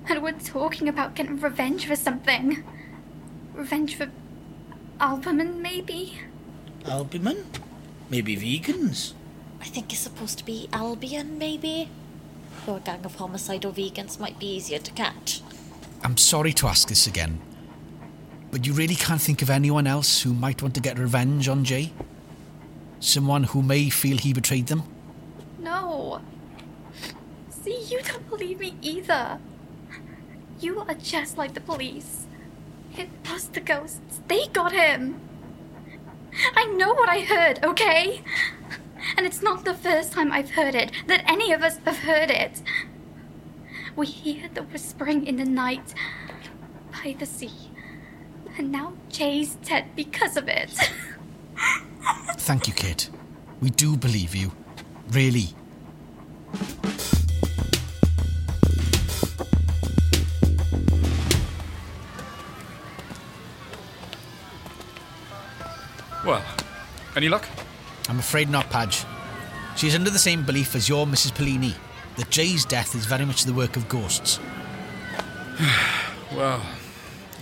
And 0.05 0.21
were 0.21 0.33
talking 0.33 0.87
about 0.87 1.15
getting 1.15 1.39
revenge 1.39 1.87
for 1.87 1.95
something. 1.95 2.63
Revenge 3.55 3.95
for 3.95 4.11
Albumin, 4.99 5.61
maybe? 5.61 6.19
Albumin? 6.85 7.45
Maybe 8.09 8.35
vegans? 8.35 9.13
I 9.61 9.65
think 9.65 9.91
it's 9.91 10.01
supposed 10.01 10.37
to 10.39 10.45
be 10.45 10.69
Albion, 10.71 11.39
maybe? 11.39 11.89
Though 12.65 12.75
a 12.75 12.79
gang 12.81 13.03
of 13.03 13.15
homicidal 13.15 13.71
vegans 13.71 14.19
might 14.19 14.37
be 14.37 14.45
easier 14.45 14.79
to 14.79 14.91
catch. 14.91 15.41
I'm 16.03 16.17
sorry 16.17 16.53
to 16.53 16.67
ask 16.67 16.87
this 16.89 17.07
again, 17.07 17.41
but 18.53 18.67
you 18.67 18.73
really 18.73 18.93
can't 18.93 19.19
think 19.19 19.41
of 19.41 19.49
anyone 19.49 19.87
else 19.87 20.21
who 20.21 20.31
might 20.31 20.61
want 20.61 20.75
to 20.75 20.79
get 20.79 20.99
revenge 20.99 21.49
on 21.49 21.63
Jay? 21.63 21.91
Someone 22.99 23.45
who 23.45 23.63
may 23.63 23.89
feel 23.89 24.15
he 24.19 24.31
betrayed 24.31 24.67
them? 24.67 24.83
No. 25.57 26.21
See, 27.49 27.83
you 27.89 27.99
don't 28.03 28.29
believe 28.29 28.59
me 28.59 28.75
either. 28.79 29.39
You 30.59 30.81
are 30.81 30.93
just 30.93 31.35
like 31.35 31.55
the 31.55 31.61
police. 31.61 32.27
It 32.95 33.09
was 33.27 33.47
the 33.47 33.59
ghosts. 33.59 34.21
They 34.27 34.45
got 34.53 34.71
him. 34.71 35.19
I 36.55 36.65
know 36.65 36.93
what 36.93 37.09
I 37.09 37.21
heard, 37.21 37.63
okay? 37.63 38.21
And 39.17 39.25
it's 39.25 39.41
not 39.41 39.65
the 39.65 39.73
first 39.73 40.13
time 40.13 40.31
I've 40.31 40.51
heard 40.51 40.75
it, 40.75 40.91
that 41.07 41.27
any 41.27 41.53
of 41.53 41.63
us 41.63 41.77
have 41.85 41.97
heard 41.97 42.29
it. 42.29 42.61
We 43.95 44.05
hear 44.05 44.47
the 44.53 44.61
whispering 44.61 45.25
in 45.25 45.37
the 45.37 45.45
night 45.45 45.95
by 46.91 47.15
the 47.17 47.25
sea. 47.25 47.72
And 48.57 48.71
now 48.71 48.93
Jay's 49.09 49.55
dead 49.55 49.85
because 49.95 50.37
of 50.37 50.47
it. 50.47 50.69
Thank 52.37 52.67
you, 52.67 52.73
Kate. 52.73 53.09
We 53.61 53.69
do 53.69 53.97
believe 53.97 54.35
you. 54.35 54.51
Really. 55.11 55.49
Well, 66.25 66.43
any 67.15 67.29
luck? 67.29 67.47
I'm 68.07 68.19
afraid 68.19 68.49
not, 68.49 68.69
Padge. 68.69 69.05
She's 69.75 69.95
under 69.95 70.09
the 70.09 70.19
same 70.19 70.45
belief 70.45 70.75
as 70.75 70.87
your 70.87 71.05
Mrs. 71.05 71.31
Perlini 71.33 71.73
that 72.17 72.29
Jay's 72.29 72.65
death 72.65 72.95
is 72.95 73.05
very 73.05 73.25
much 73.25 73.43
the 73.43 73.53
work 73.53 73.75
of 73.75 73.87
ghosts. 73.89 74.39
Well, 76.35 76.65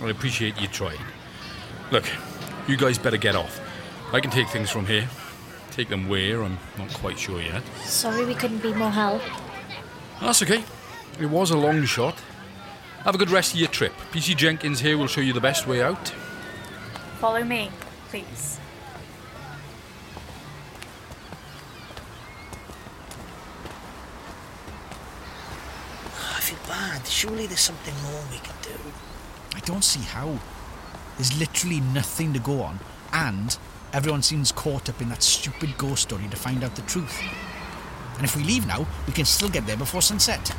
I 0.02 0.10
appreciate 0.10 0.60
you 0.60 0.66
trying. 0.66 0.98
Look, 1.92 2.04
you 2.66 2.76
guys 2.76 2.98
better 2.98 3.16
get 3.16 3.36
off. 3.36 3.60
I 4.12 4.20
can 4.20 4.32
take 4.32 4.48
things 4.48 4.68
from 4.68 4.84
here. 4.86 5.08
Take 5.70 5.88
them 5.88 6.08
where, 6.08 6.42
I'm 6.42 6.58
not 6.76 6.92
quite 6.92 7.18
sure 7.18 7.40
yet. 7.40 7.62
Sorry 7.84 8.24
we 8.24 8.34
couldn't 8.34 8.62
be 8.62 8.74
more 8.74 8.90
help. 8.90 9.22
That's 10.20 10.42
okay. 10.42 10.64
It 11.20 11.26
was 11.26 11.50
a 11.50 11.56
long 11.56 11.84
shot. 11.84 12.20
Have 13.04 13.14
a 13.14 13.18
good 13.18 13.30
rest 13.30 13.54
of 13.54 13.60
your 13.60 13.68
trip. 13.68 13.92
PC 14.10 14.36
Jenkins 14.36 14.80
here 14.80 14.98
will 14.98 15.06
show 15.06 15.20
you 15.20 15.32
the 15.32 15.40
best 15.40 15.66
way 15.66 15.82
out. 15.82 16.08
Follow 17.18 17.44
me, 17.44 17.70
please. 18.08 18.58
I 26.34 26.40
feel 26.40 26.58
bad. 26.68 27.06
Surely 27.06 27.46
there's 27.46 27.60
something 27.60 27.94
more 28.02 28.22
we 28.30 28.38
can 28.38 28.54
do. 28.62 28.78
I 29.54 29.60
don't 29.60 29.84
see 29.84 30.00
how. 30.00 30.38
There's 31.16 31.38
literally 31.38 31.80
nothing 31.80 32.32
to 32.32 32.38
go 32.38 32.62
on, 32.62 32.80
and 33.12 33.56
everyone 33.92 34.22
seems 34.22 34.50
caught 34.52 34.88
up 34.88 35.00
in 35.00 35.08
that 35.10 35.22
stupid 35.22 35.76
ghost 35.76 36.02
story 36.02 36.26
to 36.28 36.36
find 36.36 36.64
out 36.64 36.74
the 36.74 36.82
truth. 36.82 37.20
And 38.16 38.24
if 38.24 38.36
we 38.36 38.42
leave 38.44 38.66
now, 38.66 38.86
we 39.06 39.12
can 39.12 39.24
still 39.24 39.48
get 39.48 39.66
there 39.66 39.76
before 39.76 40.02
sunset. 40.02 40.54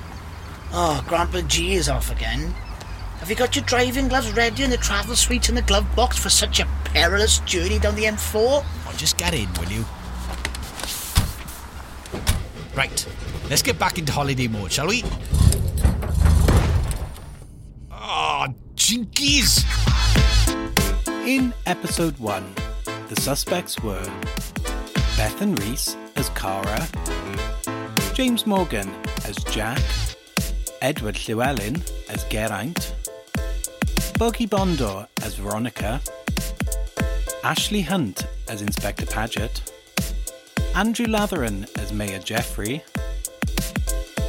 Oh, 0.71 1.03
Grandpa 1.07 1.41
G 1.41 1.73
is 1.73 1.89
off 1.89 2.11
again. 2.11 2.53
Have 3.19 3.29
you 3.29 3.35
got 3.35 3.55
your 3.55 3.63
driving 3.65 4.09
gloves 4.09 4.31
ready 4.33 4.63
and 4.63 4.73
the 4.73 4.77
travel 4.77 5.15
suite 5.15 5.47
in 5.47 5.55
the 5.55 5.61
glove 5.61 5.85
box 5.95 6.17
for 6.17 6.29
such 6.29 6.59
a 6.59 6.65
perilous 6.85 7.39
journey 7.39 7.79
down 7.79 7.95
the 7.95 8.03
M4? 8.03 8.63
Oh, 8.65 8.93
just 8.97 9.17
get 9.17 9.33
in, 9.33 9.47
will 9.53 9.71
you? 9.71 9.85
Right, 12.75 13.07
let's 13.49 13.61
get 13.61 13.79
back 13.79 13.97
into 13.97 14.11
holiday 14.11 14.47
mode, 14.47 14.71
shall 14.71 14.87
we? 14.87 15.03
Jinkies! 18.83 19.63
In 21.25 21.53
episode 21.65 22.19
1, 22.19 22.55
the 23.07 23.15
suspects 23.21 23.79
were 23.79 24.03
Bethan 25.15 25.57
Reese 25.57 25.95
as 26.17 26.27
Cara, 26.31 26.85
James 28.13 28.45
Morgan 28.45 28.93
as 29.23 29.37
Jack, 29.45 29.81
Edward 30.81 31.15
Llewellyn 31.15 31.81
as 32.09 32.25
Geraint, 32.25 32.93
Boggy 34.19 34.47
Bondor 34.47 35.07
as 35.21 35.35
Veronica, 35.35 36.01
Ashley 37.41 37.83
Hunt 37.83 38.27
as 38.49 38.61
Inspector 38.61 39.05
Paget, 39.05 39.61
Andrew 40.75 41.05
Latheran 41.05 41.69
as 41.77 41.93
Mayor 41.93 42.19
Jeffrey, 42.19 42.83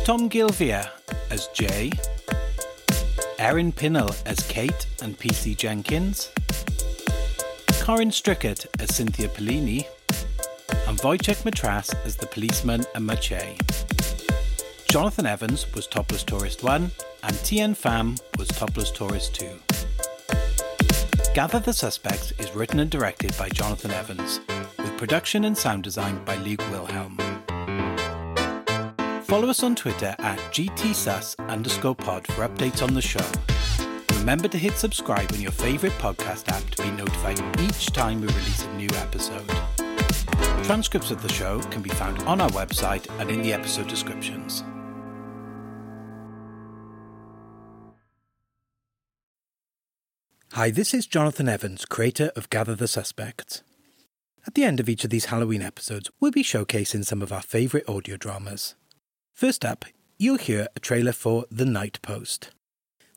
Tom 0.04 0.30
Gilvia 0.30 0.90
as 1.32 1.48
Jay, 1.48 1.90
Erin 3.38 3.72
Pinnell 3.72 4.14
as 4.26 4.38
Kate 4.48 4.86
and 5.02 5.18
PC 5.18 5.56
Jenkins, 5.56 6.30
Corin 7.82 8.10
Strickett 8.10 8.66
as 8.80 8.94
Cynthia 8.94 9.28
Perlini, 9.28 9.86
and 10.86 10.98
Wojciech 10.98 11.42
Matras 11.42 11.94
as 12.04 12.16
the 12.16 12.26
policeman 12.26 12.84
and 12.94 13.06
Mache. 13.06 13.58
Jonathan 14.88 15.26
Evans 15.26 15.72
was 15.74 15.86
Topless 15.86 16.22
Tourist 16.22 16.62
1, 16.62 16.90
and 17.24 17.38
Tien 17.44 17.74
Pham 17.74 18.20
was 18.38 18.48
Topless 18.48 18.90
Tourist 18.90 19.34
2. 19.34 19.46
Gather 21.34 21.58
the 21.58 21.72
Suspects 21.72 22.32
is 22.38 22.54
written 22.54 22.78
and 22.78 22.90
directed 22.90 23.36
by 23.36 23.48
Jonathan 23.48 23.90
Evans, 23.90 24.40
with 24.78 24.96
production 24.96 25.44
and 25.44 25.58
sound 25.58 25.82
design 25.82 26.24
by 26.24 26.36
Luke 26.36 26.62
Wilhelm. 26.70 27.23
Follow 29.34 29.50
us 29.50 29.64
on 29.64 29.74
Twitter 29.74 30.14
at 30.20 30.38
GTSUS 30.52 31.36
underscore 31.48 31.96
pod 31.96 32.24
for 32.24 32.46
updates 32.46 32.84
on 32.84 32.94
the 32.94 33.02
show. 33.02 33.26
Remember 34.20 34.46
to 34.46 34.56
hit 34.56 34.74
subscribe 34.74 35.32
on 35.32 35.40
your 35.40 35.50
favourite 35.50 35.96
podcast 35.98 36.48
app 36.50 36.62
to 36.70 36.82
be 36.84 36.90
notified 36.92 37.40
each 37.58 37.86
time 37.86 38.20
we 38.20 38.28
release 38.28 38.64
a 38.64 38.72
new 38.74 38.88
episode. 38.90 39.50
Transcripts 40.62 41.10
of 41.10 41.20
the 41.20 41.32
show 41.32 41.60
can 41.62 41.82
be 41.82 41.90
found 41.90 42.22
on 42.22 42.40
our 42.40 42.48
website 42.50 43.08
and 43.18 43.28
in 43.28 43.42
the 43.42 43.52
episode 43.52 43.88
descriptions. 43.88 44.62
Hi, 50.52 50.70
this 50.70 50.94
is 50.94 51.08
Jonathan 51.08 51.48
Evans, 51.48 51.86
creator 51.86 52.30
of 52.36 52.50
Gather 52.50 52.76
the 52.76 52.86
Suspects. 52.86 53.64
At 54.46 54.54
the 54.54 54.62
end 54.62 54.78
of 54.78 54.88
each 54.88 55.02
of 55.02 55.10
these 55.10 55.24
Halloween 55.24 55.62
episodes, 55.62 56.08
we'll 56.20 56.30
be 56.30 56.44
showcasing 56.44 57.04
some 57.04 57.20
of 57.20 57.32
our 57.32 57.42
favourite 57.42 57.88
audio 57.88 58.16
dramas. 58.16 58.76
First 59.34 59.64
up, 59.64 59.84
you'll 60.16 60.38
hear 60.38 60.68
a 60.76 60.80
trailer 60.80 61.10
for 61.10 61.46
The 61.50 61.64
Night 61.64 62.00
Post. 62.02 62.52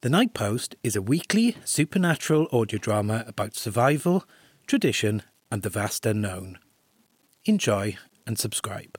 The 0.02 0.10
Night 0.10 0.34
Post 0.34 0.76
is 0.82 0.96
a 0.96 1.02
weekly 1.02 1.58
supernatural 1.64 2.48
audio 2.52 2.80
drama 2.80 3.24
about 3.28 3.54
survival, 3.54 4.26
tradition, 4.66 5.22
and 5.52 5.62
the 5.62 5.70
vast 5.70 6.08
unknown. 6.08 6.58
Enjoy 7.46 7.98
and 8.26 8.40
subscribe. 8.40 8.98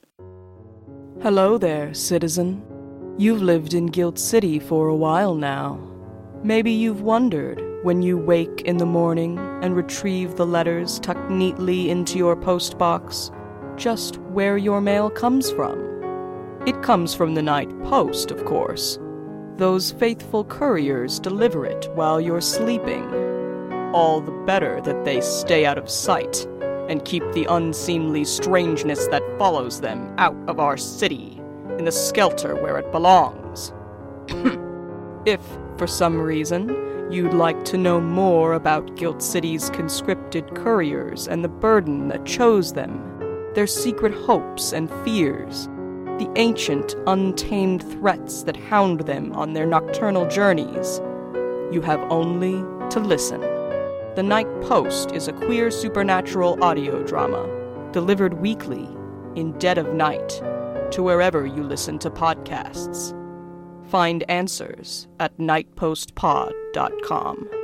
Hello 1.20 1.58
there, 1.58 1.92
citizen. 1.92 2.62
You've 3.18 3.42
lived 3.42 3.74
in 3.74 3.86
Guilt 3.86 4.20
City 4.20 4.60
for 4.60 4.86
a 4.86 4.94
while 4.94 5.34
now. 5.34 5.80
Maybe 6.44 6.70
you've 6.70 7.02
wondered 7.02 7.60
when 7.82 8.00
you 8.00 8.16
wake 8.16 8.60
in 8.60 8.76
the 8.76 8.86
morning 8.86 9.40
and 9.60 9.74
retrieve 9.74 10.36
the 10.36 10.46
letters 10.46 11.00
tucked 11.00 11.30
neatly 11.32 11.90
into 11.90 12.16
your 12.16 12.36
postbox 12.36 13.34
just 13.76 14.18
where 14.18 14.56
your 14.56 14.80
mail 14.80 15.10
comes 15.10 15.50
from. 15.50 15.87
It 16.68 16.82
comes 16.82 17.14
from 17.14 17.34
the 17.34 17.40
night 17.40 17.70
post, 17.84 18.30
of 18.30 18.44
course. 18.44 18.98
Those 19.56 19.92
faithful 19.92 20.44
couriers 20.44 21.18
deliver 21.18 21.64
it 21.64 21.88
while 21.94 22.20
you're 22.20 22.42
sleeping. 22.42 23.06
All 23.94 24.20
the 24.20 24.44
better 24.44 24.78
that 24.82 25.02
they 25.06 25.22
stay 25.22 25.64
out 25.64 25.78
of 25.78 25.88
sight 25.88 26.46
and 26.90 27.06
keep 27.06 27.22
the 27.32 27.46
unseemly 27.48 28.22
strangeness 28.22 29.06
that 29.06 29.22
follows 29.38 29.80
them 29.80 30.14
out 30.18 30.36
of 30.46 30.60
our 30.60 30.76
city, 30.76 31.40
in 31.78 31.86
the 31.86 31.90
skelter 31.90 32.54
where 32.54 32.76
it 32.76 32.92
belongs. 32.92 33.72
if, 35.24 35.40
for 35.78 35.86
some 35.86 36.20
reason, 36.20 36.68
you'd 37.10 37.32
like 37.32 37.64
to 37.64 37.78
know 37.78 37.98
more 37.98 38.52
about 38.52 38.94
Guilt 38.94 39.22
City's 39.22 39.70
conscripted 39.70 40.54
couriers 40.54 41.28
and 41.28 41.42
the 41.42 41.48
burden 41.48 42.08
that 42.08 42.26
chose 42.26 42.74
them, 42.74 43.00
their 43.54 43.66
secret 43.66 44.12
hopes 44.12 44.74
and 44.74 44.90
fears, 45.02 45.66
the 46.18 46.30
ancient, 46.36 46.94
untamed 47.06 47.82
threats 47.82 48.42
that 48.42 48.56
hound 48.56 49.00
them 49.00 49.32
on 49.32 49.52
their 49.52 49.66
nocturnal 49.66 50.26
journeys, 50.28 51.00
you 51.72 51.80
have 51.82 52.00
only 52.10 52.54
to 52.90 53.00
listen. 53.00 53.40
The 54.16 54.24
Night 54.24 54.48
Post 54.62 55.12
is 55.12 55.28
a 55.28 55.32
queer 55.32 55.70
supernatural 55.70 56.62
audio 56.62 57.02
drama, 57.04 57.48
delivered 57.92 58.40
weekly, 58.40 58.88
in 59.36 59.52
dead 59.58 59.78
of 59.78 59.94
night, 59.94 60.42
to 60.90 61.02
wherever 61.02 61.46
you 61.46 61.62
listen 61.62 61.98
to 62.00 62.10
podcasts. 62.10 63.14
Find 63.88 64.28
answers 64.28 65.06
at 65.20 65.38
nightpostpod.com. 65.38 67.57